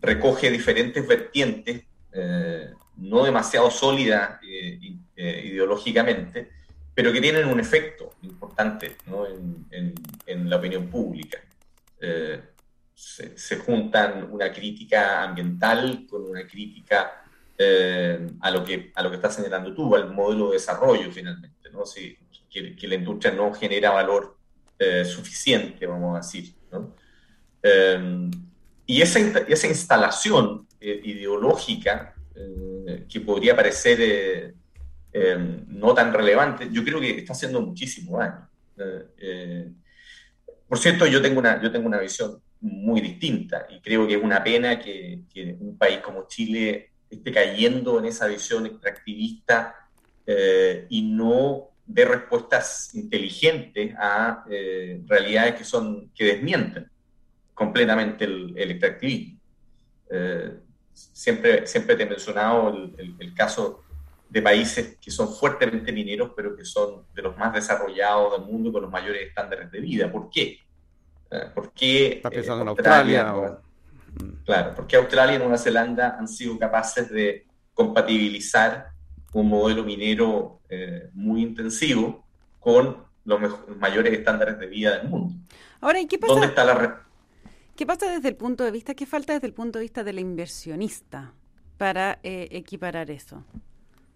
recoge 0.00 0.50
diferentes 0.50 1.06
vertientes, 1.06 1.84
eh, 2.12 2.70
no 2.96 3.24
demasiado 3.24 3.70
sólidas 3.70 4.40
eh, 4.42 4.78
eh, 5.16 5.42
ideológicamente, 5.46 6.50
pero 6.94 7.12
que 7.12 7.20
tienen 7.20 7.46
un 7.46 7.60
efecto 7.60 8.14
importante 8.22 8.96
en, 9.70 10.50
la 10.50 10.56
opinión 10.56 10.88
pública. 10.88 11.38
Se, 12.94 13.56
juntan 13.56 14.28
una 14.30 14.52
crítica 14.52 15.22
ambiental 15.22 16.06
con 16.08 16.24
una 16.24 16.46
crítica 16.46 17.24
a, 18.40 18.50
lo 18.50 18.64
que, 18.64 18.92
a 18.94 19.02
lo 19.02 19.10
que 19.10 19.16
estás 19.16 19.36
señalando 19.36 19.72
tú, 19.72 19.94
al 19.94 20.12
modelo 20.12 20.48
de 20.48 20.54
desarrollo 20.54 21.10
finalmente, 21.10 21.70
¿no? 21.70 21.86
Si, 21.86 22.18
que, 22.50 22.88
la 22.88 22.96
industria 22.96 23.32
no 23.32 23.54
genera 23.54 23.90
valor 23.90 24.36
suficiente, 25.04 25.86
vamos 25.86 26.16
a 26.16 26.18
decir. 26.18 26.54
¿no? 26.72 26.94
Y 28.90 29.02
esa, 29.02 29.68
instalación 29.68 30.66
eh, 30.80 31.00
ideológica, 31.04 32.12
eh, 32.34 33.06
que 33.08 33.20
podría 33.20 33.54
parecer 33.54 34.56
eh, 35.12 35.38
no 35.68 35.94
tan 35.94 36.12
relevante, 36.12 36.68
yo 36.72 36.82
creo 36.82 36.98
que 36.98 37.18
está 37.18 37.32
haciendo 37.32 37.60
muchísimo 37.60 38.18
daño. 38.18 38.48
por 40.66 40.76
cierto, 40.76 41.06
yo 41.06 41.22
tengo, 41.22 41.38
una, 41.38 41.62
yo 41.62 41.70
tengo 41.70 41.86
una 41.86 42.00
visión 42.00 42.42
muy 42.62 43.00
distinta 43.00 43.68
y 43.70 43.80
creo 43.80 44.08
que 44.08 44.14
es 44.14 44.22
una 44.24 44.42
pena 44.42 44.80
que, 44.80 45.20
que 45.32 45.56
un 45.60 45.78
país 45.78 45.98
como 45.98 46.26
Chile 46.26 46.90
esté 47.08 47.30
cayendo 47.30 48.00
en 48.00 48.06
esa 48.06 48.26
visión 48.26 48.66
extractivista 48.66 49.88
y 50.88 51.02
no 51.02 51.70
dé 51.86 52.04
respuestas 52.04 52.92
inteligentes 52.96 53.94
a 53.96 54.44
realidades 55.06 55.54
que, 55.54 55.64
son, 55.64 56.10
que 56.12 56.24
desmienten 56.24 56.89
completamente 57.60 58.24
el, 58.24 58.56
extractivismo. 58.56 59.38
siempre, 60.94 61.66
siempre 61.66 61.94
te 61.94 62.04
he 62.04 62.06
mencionado 62.06 62.70
el, 62.70 63.14
el 63.18 63.34
caso 63.34 63.84
de 64.30 64.40
países 64.40 64.96
que 64.98 65.10
son 65.10 65.28
fuertemente 65.28 65.92
mineros, 65.92 66.30
pero 66.34 66.56
que 66.56 66.64
son 66.64 67.04
de 67.12 67.20
los 67.20 67.36
más 67.36 67.52
desarrollados 67.52 68.32
del 68.32 68.50
mundo 68.50 68.72
con 68.72 68.82
los 68.82 68.90
mayores 68.90 69.28
estándares 69.28 69.70
de 69.70 69.80
vida. 69.80 70.10
¿Por 70.10 70.30
qué? 70.30 70.58
Eh, 71.30 71.50
¿Por 71.54 71.72
qué 71.72 72.14
¿Estás 72.14 72.32
pensando 72.32 72.62
en 72.62 72.68
Australia? 72.68 73.58
Claro, 74.44 74.74
porque 74.74 74.96
Australia 74.96 75.34
y 75.34 75.38
Nueva 75.38 75.58
Zelanda 75.58 76.16
han 76.18 76.28
sido 76.28 76.58
capaces 76.58 77.10
de 77.10 77.46
compatibilizar 77.74 78.88
un 79.32 79.48
modelo 79.48 79.84
minero 79.84 80.60
eh, 80.68 81.10
muy 81.12 81.42
intensivo 81.42 82.24
con 82.58 83.04
los, 83.24 83.40
mayores 83.78 84.12
estándares 84.12 84.58
de 84.58 84.66
vida 84.66 84.96
del 84.96 85.08
mundo. 85.08 85.34
Ahora, 85.80 86.00
¿y 86.00 86.06
qué 86.06 86.18
pasa? 86.18 86.32
¿Dónde 86.32 86.48
está 86.48 86.64
la 86.64 87.04
¿Qué 87.80 87.86
pasa 87.86 88.10
desde 88.10 88.28
el 88.28 88.36
punto 88.36 88.62
de 88.62 88.72
vista, 88.72 88.92
qué 88.92 89.06
falta 89.06 89.32
desde 89.32 89.46
el 89.46 89.54
punto 89.54 89.78
de 89.78 89.84
vista 89.84 90.04
del 90.04 90.18
inversionista 90.18 91.32
para 91.78 92.18
eh, 92.22 92.46
equiparar 92.50 93.10
eso? 93.10 93.42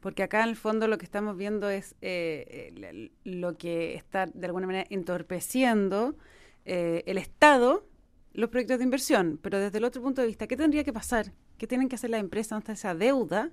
Porque 0.00 0.22
acá 0.22 0.42
en 0.42 0.50
el 0.50 0.56
fondo 0.56 0.86
lo 0.86 0.98
que 0.98 1.06
estamos 1.06 1.34
viendo 1.34 1.70
es 1.70 1.94
eh, 2.02 3.10
lo 3.24 3.56
que 3.56 3.94
está 3.94 4.26
de 4.26 4.46
alguna 4.48 4.66
manera 4.66 4.86
entorpeciendo 4.90 6.14
eh, 6.66 7.04
el 7.06 7.16
Estado 7.16 7.86
los 8.34 8.50
proyectos 8.50 8.76
de 8.76 8.84
inversión. 8.84 9.40
Pero 9.40 9.58
desde 9.58 9.78
el 9.78 9.84
otro 9.84 10.02
punto 10.02 10.20
de 10.20 10.26
vista, 10.26 10.46
¿qué 10.46 10.58
tendría 10.58 10.84
que 10.84 10.92
pasar? 10.92 11.32
¿Qué 11.56 11.66
tienen 11.66 11.88
que 11.88 11.94
hacer 11.94 12.10
las 12.10 12.20
empresas 12.20 12.52
ante 12.52 12.72
esa 12.72 12.94
deuda 12.94 13.50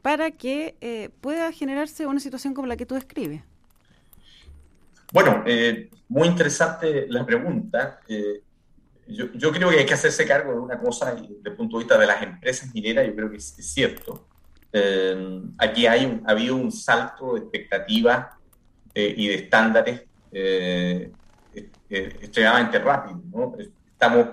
para 0.00 0.30
que 0.30 1.10
pueda 1.20 1.52
generarse 1.52 2.06
una 2.06 2.20
situación 2.20 2.54
como 2.54 2.68
la 2.68 2.78
que 2.78 2.86
tú 2.86 2.94
describes? 2.94 3.42
Bueno, 5.12 5.44
muy 6.08 6.26
interesante 6.26 7.06
la 7.06 7.26
pregunta. 7.26 8.00
Yo, 9.06 9.26
yo, 9.34 9.50
creo 9.52 9.68
que 9.70 9.80
hay 9.80 9.86
que 9.86 9.94
hacerse 9.94 10.26
cargo 10.26 10.52
de 10.52 10.58
una 10.58 10.78
cosa 10.78 11.14
desde 11.14 11.36
el 11.44 11.56
punto 11.56 11.76
de 11.76 11.84
vista 11.84 11.98
de 11.98 12.06
las 12.06 12.22
empresas 12.22 12.72
mineras, 12.72 13.06
yo 13.06 13.14
creo 13.14 13.30
que 13.30 13.36
es 13.36 13.54
cierto. 13.58 14.26
Eh, 14.72 15.42
aquí 15.58 15.86
hay 15.86 16.06
un, 16.06 16.22
ha 16.26 16.30
habido 16.30 16.56
un 16.56 16.72
salto 16.72 17.34
de 17.34 17.40
expectativas 17.40 18.28
eh, 18.94 19.14
y 19.16 19.28
de 19.28 19.34
estándares 19.34 20.02
eh, 20.32 21.12
extremadamente 21.90 22.78
rápido. 22.78 23.20
Estamos, 23.86 24.28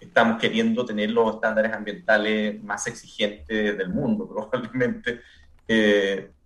estamos 0.00 0.40
queriendo 0.40 0.84
tener 0.84 1.10
los 1.10 1.36
estándares 1.36 1.72
ambientales 1.72 2.60
más 2.62 2.86
exigentes 2.88 3.78
del 3.78 3.88
mundo, 3.88 4.28
probablemente, 4.50 5.20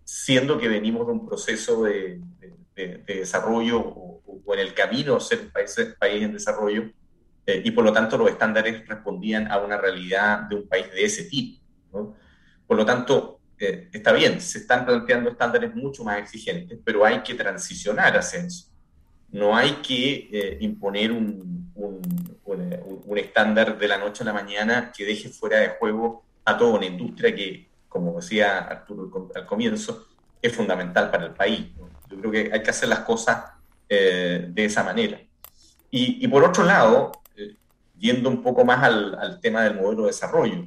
siendo 0.04 0.58
que 0.58 0.68
venimos 0.68 1.06
de 1.06 1.12
un 1.12 1.26
proceso 1.26 1.84
de, 1.84 2.20
desarrollo 3.06 3.80
o, 3.80 4.22
en 4.54 4.60
el 4.60 4.72
camino 4.72 5.16
a 5.16 5.20
ser 5.20 5.40
un 5.40 5.50
país, 5.50 5.76
país 5.98 6.22
en 6.22 6.32
desarrollo, 6.32 6.90
y 7.64 7.70
por 7.70 7.84
lo 7.84 7.92
tanto 7.92 8.18
los 8.18 8.30
estándares 8.30 8.86
respondían 8.86 9.50
a 9.50 9.58
una 9.58 9.76
realidad 9.76 10.40
de 10.42 10.56
un 10.56 10.68
país 10.68 10.90
de 10.92 11.04
ese 11.04 11.24
tipo. 11.24 11.62
Por 12.66 12.76
lo 12.76 12.84
tanto, 12.84 13.40
eh, 13.58 13.88
está 13.92 14.12
bien, 14.12 14.40
se 14.40 14.58
están 14.58 14.84
planteando 14.84 15.30
estándares 15.30 15.74
mucho 15.74 16.04
más 16.04 16.18
exigentes, 16.18 16.78
pero 16.84 17.04
hay 17.04 17.20
que 17.22 17.34
transicionar 17.34 18.16
hacia 18.16 18.40
eso. 18.40 18.66
No 19.30 19.56
hay 19.56 19.72
que 19.76 20.28
eh, 20.30 20.58
imponer 20.60 21.10
un, 21.12 21.72
un, 21.74 22.38
un, 22.44 23.18
estándar 23.18 23.78
de 23.78 23.88
la 23.88 23.98
noche 23.98 24.22
a 24.22 24.26
la 24.26 24.32
mañana 24.32 24.92
que 24.94 25.04
deje 25.04 25.28
fuera 25.28 25.58
de 25.58 25.68
juego 25.70 26.24
a 26.44 26.56
toda 26.56 26.78
una 26.78 26.86
industria 26.86 27.34
que, 27.34 27.68
como 27.88 28.20
decía 28.20 28.58
Arturo 28.58 29.30
al 29.34 29.46
comienzo, 29.46 30.06
es 30.40 30.52
fundamental 30.52 31.10
para 31.10 31.26
el 31.26 31.32
país. 31.32 31.66
Yo 32.08 32.18
creo 32.18 32.30
que 32.30 32.50
hay 32.52 32.62
que 32.62 32.70
hacer 32.70 32.88
las 32.88 33.00
cosas 33.00 33.44
eh, 33.88 34.46
de 34.48 34.64
esa 34.64 34.84
manera. 34.84 35.20
Y, 35.90 36.24
y 36.24 36.28
por 36.28 36.44
otro 36.44 36.64
lado, 36.64 37.12
yendo 37.98 38.28
un 38.28 38.42
poco 38.42 38.64
más 38.64 38.82
al, 38.82 39.40
tema 39.40 39.62
del 39.64 39.74
modelo 39.74 40.02
de 40.02 40.08
desarrollo, 40.08 40.66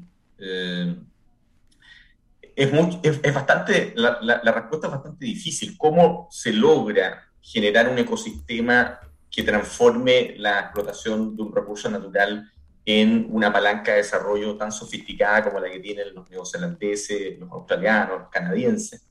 es, 2.55 3.33
bastante, 3.33 3.93
la, 3.95 4.51
respuesta 4.53 4.87
es 4.87 4.93
bastante 4.93 5.25
difícil. 5.25 5.77
¿Cómo 5.77 6.27
se 6.31 6.53
logra 6.53 7.27
generar 7.41 7.89
un 7.89 7.97
ecosistema 7.97 8.99
que 9.29 9.43
transforme 9.43 10.35
la 10.37 10.59
explotación 10.59 11.35
de 11.35 11.43
un 11.43 11.55
recurso 11.55 11.89
natural 11.89 12.51
en 12.85 13.27
una 13.29 13.53
palanca 13.53 13.91
de 13.91 13.97
desarrollo 13.97 14.57
tan 14.57 14.71
sofisticada 14.71 15.43
como 15.45 15.59
la 15.59 15.69
que 15.69 15.79
tienen 15.79 16.13
los 16.13 16.29
neozelandeses, 16.29 17.39
los 17.39 17.51
australianos, 17.51 18.19
los 18.19 18.29
canadienses? 18.29 19.07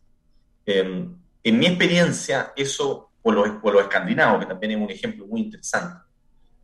Em, 0.66 1.16
en 1.42 1.58
mi 1.58 1.66
experiencia, 1.66 2.52
eso, 2.54 3.10
o 3.22 3.32
los, 3.32 3.48
o 3.62 3.80
escandinavos, 3.80 4.40
que 4.40 4.46
también 4.46 4.72
es 4.72 4.78
un 4.78 4.90
ejemplo 4.90 5.26
muy 5.26 5.40
interesante, 5.40 6.02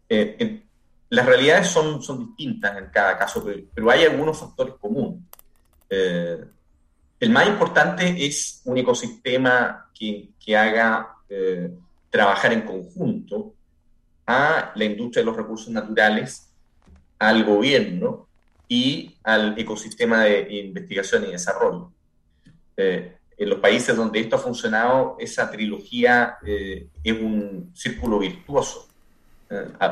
eh, 0.09 0.66
las 1.09 1.27
realidades 1.27 1.69
son, 1.69 2.03
son 2.03 2.27
distintas 2.27 2.77
en 2.77 2.87
cada 2.87 3.17
caso, 3.17 3.45
pero, 3.75 3.91
hay 3.91 4.05
algunos 4.05 4.39
factores 4.39 4.75
comunes. 4.81 5.21
Eh, 5.89 6.45
el 7.21 7.31
más 7.31 7.47
importante 7.47 8.27
es 8.27 8.61
un 8.65 8.77
ecosistema 8.77 9.91
que, 9.95 10.31
haga 10.57 11.17
eh, 11.29 11.73
trabajar 12.11 12.53
en 12.53 12.63
conjunto 12.63 13.55
a 14.27 14.73
la 14.75 14.85
industria 14.85 15.23
de 15.23 15.27
los 15.27 15.37
recursos 15.37 15.69
naturales, 15.69 16.51
al 17.19 17.45
gobierno 17.45 18.29
y 18.69 19.17
al 19.23 19.59
ecosistema 19.59 20.25
de 20.25 20.49
investigación 20.65 21.25
y 21.25 21.33
desarrollo. 21.33 21.93
Eh, 22.77 23.17
en 23.39 23.49
los 23.49 23.59
países 23.61 23.97
donde 23.97 24.21
esto 24.21 24.37
ha 24.37 24.41
funcionado, 24.41 25.17
esa 25.19 25.51
trilogía 25.51 26.39
es 26.43 27.21
un 27.21 27.71
círculo 27.75 28.19
virtuoso. 28.19 28.89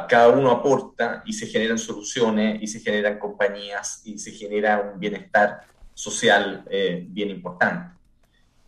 Cada 0.09 0.29
uno 0.29 0.51
aporta 0.51 1.23
y 1.25 1.33
se 1.33 1.47
generan 1.47 1.79
soluciones 1.79 2.61
y 2.61 2.67
se 2.67 2.81
generan 2.81 3.19
compañías 3.19 4.03
y 4.05 4.19
se 4.19 4.33
genera 4.33 4.81
un 4.81 4.99
bienestar 4.99 5.63
social 5.95 6.65
eh, 6.69 7.07
bien 7.09 7.31
importante. 7.31 7.95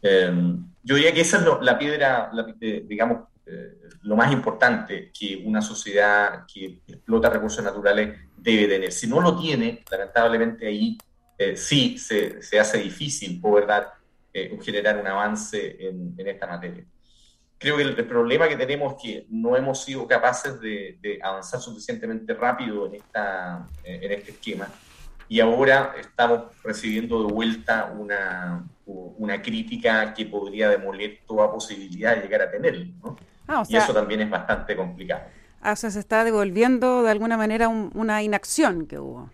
Em, 0.01 0.65
yo 0.83 0.95
diría 0.95 1.13
que 1.13 1.23
esa 1.23 1.39
es 1.39 1.45
la 1.61 1.77
piedra, 1.77 2.31
eh, 2.61 2.85
digamos, 2.87 3.29
eh, 3.45 3.79
lo 4.03 4.15
más 4.15 4.33
importante 4.33 5.11
que 5.19 5.43
una 5.45 5.61
sociedad 5.61 6.45
que 6.53 6.79
explota 6.87 7.29
recursos 7.29 7.65
naturales 7.65 8.17
debe 8.37 8.69
tener. 8.69 8.93
Si 8.93 9.09
no 9.09 9.21
lo 9.21 9.37
tiene, 9.37 9.83
lamentablemente 9.91 10.67
ahí 10.67 10.97
sí 11.55 11.99
se, 11.99 12.41
se, 12.41 12.59
hace 12.59 12.79
difícil 12.79 13.39
poder 13.41 13.67
dar, 13.67 13.93
generar 14.63 14.99
un 14.99 15.07
avance 15.07 15.77
en, 15.87 16.15
en, 16.17 16.29
esta 16.29 16.47
materia. 16.47 16.83
Creo 17.59 17.77
que 17.77 17.83
el, 17.83 18.07
problema 18.07 18.49
que 18.49 18.57
tenemos 18.57 18.95
es 18.95 19.03
que 19.03 19.27
no 19.31 19.57
hemos 19.57 19.83
sido 19.83 20.07
capaces 20.07 20.61
de, 20.61 20.99
de 21.01 21.19
avanzar 21.23 21.61
suficientemente 21.61 22.35
rápido 22.35 22.87
en, 22.87 22.97
esta, 22.97 23.67
en 23.85 24.13
este 24.13 24.33
esquema 24.33 24.69
y 25.29 25.41
ahora 25.41 25.95
estamos 25.99 26.45
recibiendo 26.63 27.27
de 27.27 27.33
vuelta 27.33 27.93
una, 27.97 28.65
una 28.85 29.43
crítica 29.43 30.15
que 30.15 30.27
podría 30.27 30.69
demoler 30.69 31.21
toda 31.27 31.51
posibilidad 31.51 32.15
de 32.15 32.23
llegar 32.23 32.43
a 32.43 32.51
tenerlo. 32.51 32.87
¿no? 33.03 33.17
Ah, 33.49 33.65
y 33.69 33.77
eso 33.77 33.93
también 33.93 34.21
es 34.21 34.31
bastante 34.31 34.77
complicado. 34.77 35.23
Ah, 35.61 35.73
o 35.73 35.77
sea, 35.77 35.91
se 35.91 35.99
está 35.99 36.23
devolviendo 36.23 37.03
de 37.03 37.11
alguna 37.11 37.37
manera 37.37 37.69
una 37.69 38.23
inacción 38.23 38.87
que 38.87 38.99
hubo. 38.99 39.31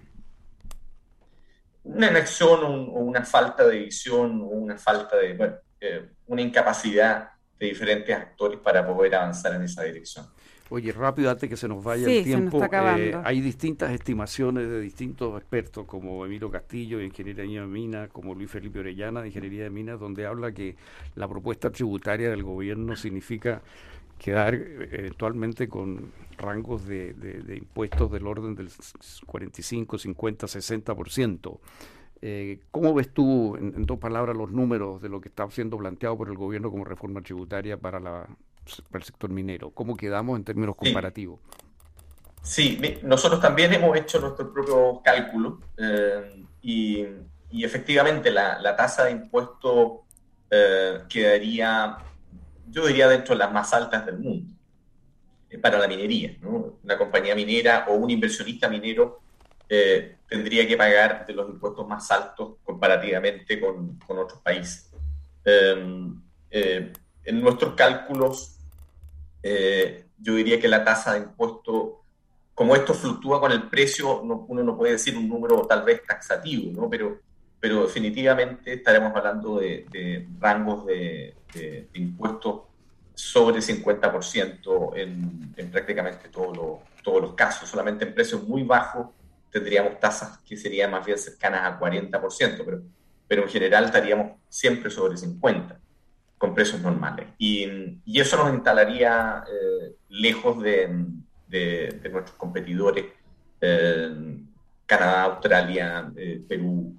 Una 1.85 2.11
inacción 2.11 2.61
o 2.63 3.01
una 3.01 3.25
falta 3.25 3.67
de 3.67 3.79
visión 3.81 4.41
o 4.41 4.47
una 4.47 4.79
falta 4.79 5.17
de, 5.17 5.35
bueno, 5.35 5.57
eh, 5.81 6.09
una 6.27 6.41
incapacidad 6.41 7.31
de 7.59 7.67
diferentes 7.67 8.15
actores 8.15 8.59
para 8.61 8.87
poder 8.87 9.15
avanzar 9.15 9.55
en 9.55 9.63
esa 9.63 9.83
dirección. 9.83 10.27
Oye, 10.75 10.91
rápido, 10.91 11.31
antes 11.31 11.51
que 11.51 11.57
se 11.59 11.69
nos 11.69 11.85
vaya 11.85 12.09
el 12.09 12.25
tiempo, 12.25 12.65
eh, 12.65 13.15
hay 13.25 13.43
distintas 13.43 13.91
estimaciones 13.91 14.71
de 14.71 14.81
distintos 14.81 15.39
expertos, 15.39 15.85
como 15.85 16.25
Emilio 16.25 16.51
Castillo, 16.51 16.97
de 16.97 17.05
Ingeniería 17.05 17.61
de 17.61 17.67
Minas, 17.67 18.09
como 18.09 18.35
Luis 18.35 18.51
Felipe 18.51 18.79
Orellana, 18.79 19.21
de 19.21 19.29
Ingeniería 19.29 19.65
de 19.65 19.71
Minas, 19.71 20.01
donde 20.01 20.25
habla 20.25 20.53
que 20.53 20.77
la 21.15 21.29
propuesta 21.29 21.71
tributaria 21.71 22.31
del 22.31 22.43
gobierno 22.43 22.97
significa 22.97 23.61
quedar 24.19 24.55
eh, 24.55 24.89
eventualmente 24.93 25.69
con 25.69 26.11
rangos 26.39 26.87
de, 26.87 27.15
impuestos 27.55 28.11
del 28.11 28.27
orden 28.27 28.55
del 28.55 28.71
45, 29.27 29.99
50, 29.99 30.47
60%. 30.47 31.59
Eh, 32.25 32.61
¿Cómo 32.71 32.95
ves 32.95 33.13
tú, 33.13 33.57
en, 33.57 33.85
dos 33.85 33.99
palabras, 33.99 34.37
los 34.37 34.53
números 34.53 35.03
de 35.03 35.09
lo 35.09 35.21
que 35.21 35.29
está 35.29 35.51
siendo 35.51 35.77
planteado 35.77 36.17
por 36.17 36.29
el 36.29 36.37
gobierno 36.37 36.71
como 36.71 36.85
reforma 36.85 37.21
tributaria 37.21 37.77
para 37.77 37.99
la 37.99 38.29
para 38.91 39.03
el 39.03 39.05
sector 39.05 39.29
minero? 39.29 39.71
¿Cómo 39.71 39.97
quedamos 39.97 40.39
en 40.39 40.45
términos 40.45 40.77
comparativos? 40.77 41.41
Sí, 42.43 42.81
nosotros 43.03 43.41
también 43.41 43.73
hemos 43.73 43.97
hecho 43.97 44.21
nuestros 44.21 44.53
propios 44.53 45.01
cálculos 45.03 45.55
eh, 45.77 46.45
y, 46.63 47.07
efectivamente 47.51 48.31
la, 48.31 48.77
tasa 48.77 49.05
de 49.05 49.13
impuesto 49.13 50.05
eh, 50.49 51.01
quedaría, 51.09 51.99
yo 52.71 52.87
diría, 52.87 53.09
dentro 53.09 53.35
de 53.35 53.41
las 53.41 53.53
más 53.53 53.73
altas 53.73 54.07
del 54.07 54.19
mundo 54.21 54.55
para 55.61 55.79
la 55.79 55.89
minería. 55.89 56.37
Una 56.83 56.97
compañía 56.97 57.35
minera 57.35 57.87
o 57.89 57.95
un 57.95 58.11
inversionista 58.11 58.69
minero 58.69 59.21
tendría 60.29 60.67
que 60.67 60.77
pagar 60.77 61.25
de 61.27 61.33
los 61.33 61.49
impuestos 61.49 61.87
más 61.89 62.11
altos 62.11 62.57
comparativamente 62.63 63.61
con, 63.61 63.99
con 63.99 64.19
otros 64.19 64.41
países 64.41 64.91
en 67.25 67.41
nuestros 67.41 67.75
cálculos, 67.75 68.57
eh, 69.43 70.07
yo 70.19 70.35
diría 70.35 70.61
que 70.61 70.69
la 70.69 70.85
tasa 70.85 71.15
de 71.15 71.21
impuesto, 71.21 72.03
como 72.55 72.77
esto 72.77 72.95
fluctúa 72.95 73.41
con 73.41 73.53
el 73.53 73.69
precio, 73.69 74.21
uno 74.21 74.63
no 74.63 74.77
puede 74.77 74.93
decir 74.93 75.17
un 75.17 75.29
número 75.29 75.67
tal 75.67 75.85
vez 75.85 76.03
taxativo, 76.07 76.73
¿no? 76.73 76.91
pero, 76.91 77.21
pero 77.61 77.83
definitivamente 77.83 78.75
estaremos 78.75 79.15
hablando 79.15 79.59
de, 79.59 80.29
rangos 80.39 80.87
de, 80.87 81.35
impuestos 81.95 82.63
sobre 83.15 83.59
50% 83.59 84.97
en, 84.97 85.55
en 85.57 85.71
prácticamente 85.71 86.29
todos 86.29 86.57
los, 86.57 87.03
todos 87.03 87.21
los 87.21 87.35
casos. 87.35 87.69
Solamente 87.69 88.05
en 88.05 88.15
precios 88.15 88.43
muy 88.49 88.63
bajos 88.63 89.09
tendríamos 89.53 90.01
tasas 90.01 90.39
que 90.39 90.57
serían 90.57 90.91
más 90.91 91.05
bien 91.05 91.19
cercanas 91.19 91.61
a 91.65 91.79
40%, 91.79 92.63
pero, 92.65 92.83
pero 93.29 93.43
en 93.43 93.49
general 93.49 93.85
estaríamos 93.85 94.33
siempre 94.49 94.91
sobre 94.91 95.15
50% 95.15 95.77
con 96.39 96.55
precios 96.55 96.81
normales. 96.81 97.29
Y, 97.39 98.01
y 98.05 98.21
eso 98.21 98.37
nos 98.37 98.53
instalaría 98.53 99.45
eh, 99.47 99.95
lejos 100.09 100.61
de, 100.61 101.07
de, 101.47 102.09
nuestros 102.11 102.37
competidores, 102.37 103.05
eh, 103.61 104.39
Canadá, 104.87 105.23
Australia, 105.23 106.11
eh, 106.17 106.43
Perú 106.49 106.97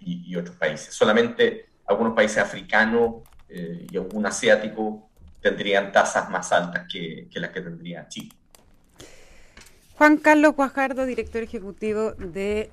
y, 0.00 0.32
y, 0.32 0.36
otros 0.36 0.56
países. 0.56 0.94
Solamente 0.94 1.66
algunos 1.86 2.14
países 2.14 2.38
africanos 2.38 3.16
y 3.50 3.96
algún 3.96 4.24
asiático 4.24 5.10
tendrían 5.42 5.92
tasas 5.92 6.30
más 6.30 6.52
altas 6.52 6.86
que, 6.90 7.28
que 7.30 7.40
las 7.40 7.50
que 7.50 7.60
tendría 7.60 8.08
Chile. 8.08 8.39
Juan 10.00 10.16
Carlos 10.16 10.56
Guajardo, 10.56 11.04
director 11.04 11.42
ejecutivo 11.42 12.12
de 12.12 12.70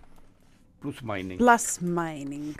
Plus 0.79 1.03
Mining. 1.03 1.37
Plus 1.37 1.81
Mining. 1.81 2.55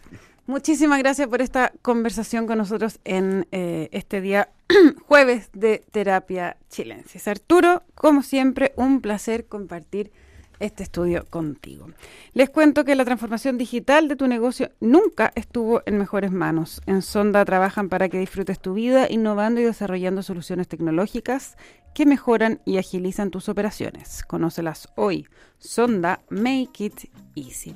Muchísimas 0.46 1.00
gracias 1.00 1.30
por 1.30 1.42
esta 1.42 1.72
conversación 1.82 2.48
con 2.48 2.58
nosotros 2.58 3.00
en 3.06 3.48
eh, 3.54 3.88
este 3.94 4.20
día 4.20 4.50
jueves 5.08 5.52
de 5.54 5.86
Terapia 5.92 6.58
Chilensis. 6.68 7.30
Arturo, 7.30 7.84
como 7.96 8.24
siempre, 8.24 8.74
un 8.76 9.00
placer 9.00 9.46
compartir 9.46 10.12
este 10.60 10.84
estudio 10.84 11.26
contigo. 11.30 11.88
Les 12.34 12.50
cuento 12.50 12.84
que 12.84 12.96
la 12.96 13.06
transformación 13.06 13.58
digital 13.58 14.10
de 14.10 14.18
tu 14.18 14.28
negocio 14.28 14.72
nunca 14.82 15.32
estuvo 15.36 15.82
en 15.86 15.98
mejores 15.98 16.34
manos. 16.34 16.82
En 16.88 17.04
Sonda 17.04 17.46
trabajan 17.46 17.88
para 17.88 18.10
que 18.10 18.20
disfrutes 18.20 18.60
tu 18.60 18.74
vida 18.74 19.08
innovando 19.10 19.62
y 19.62 19.64
desarrollando 19.64 20.24
soluciones 20.24 20.68
tecnológicas 20.68 21.56
que 21.98 22.06
mejoran 22.06 22.62
y 22.64 22.78
agilizan 22.78 23.32
tus 23.32 23.50
operaciones. 23.50 24.22
Conócelas 24.24 24.88
hoy. 24.96 25.26
Sonda 25.58 26.22
Make 26.30 26.86
It 26.86 27.10
Easy. 27.36 27.76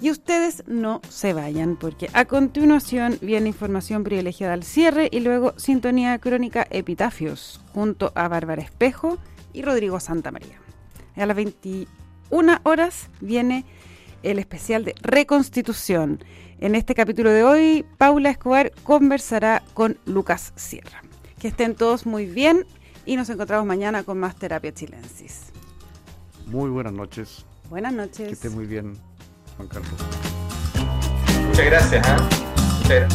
Y 0.00 0.12
ustedes 0.12 0.62
no 0.68 1.00
se 1.08 1.32
vayan 1.32 1.74
porque 1.74 2.08
a 2.12 2.26
continuación 2.26 3.18
viene 3.20 3.48
información 3.48 4.04
privilegiada 4.04 4.52
al 4.52 4.62
cierre 4.62 5.08
y 5.10 5.18
luego 5.18 5.52
sintonía 5.56 6.16
crónica 6.20 6.64
Epitafios 6.70 7.60
junto 7.74 8.12
a 8.14 8.28
Bárbara 8.28 8.62
Espejo 8.62 9.18
y 9.52 9.62
Rodrigo 9.62 9.98
Santa 9.98 10.30
María. 10.30 10.60
A 11.16 11.26
las 11.26 11.34
21 11.34 12.60
horas 12.62 13.10
viene 13.20 13.64
el 14.22 14.38
especial 14.38 14.84
de 14.84 14.94
reconstitución. 15.02 16.22
En 16.60 16.76
este 16.76 16.94
capítulo 16.94 17.30
de 17.30 17.42
hoy, 17.42 17.84
Paula 17.98 18.30
Escobar 18.30 18.70
conversará 18.84 19.64
con 19.74 19.98
Lucas 20.04 20.52
Sierra. 20.54 21.02
Que 21.40 21.48
estén 21.48 21.74
todos 21.74 22.06
muy 22.06 22.26
bien 22.26 22.64
y 23.10 23.16
nos 23.16 23.28
encontramos 23.28 23.66
mañana 23.66 24.04
con 24.04 24.20
más 24.20 24.36
Terapia 24.36 24.72
Chilensis. 24.72 25.46
Muy 26.46 26.70
buenas 26.70 26.92
noches. 26.92 27.44
Buenas 27.68 27.92
noches. 27.92 28.28
Que 28.28 28.34
esté 28.34 28.50
muy 28.50 28.66
bien. 28.66 28.96
Juan 29.56 29.66
Carlos. 29.66 29.90
Muchas 31.48 31.66
gracias. 31.66 32.06
¿eh? 32.88 33.08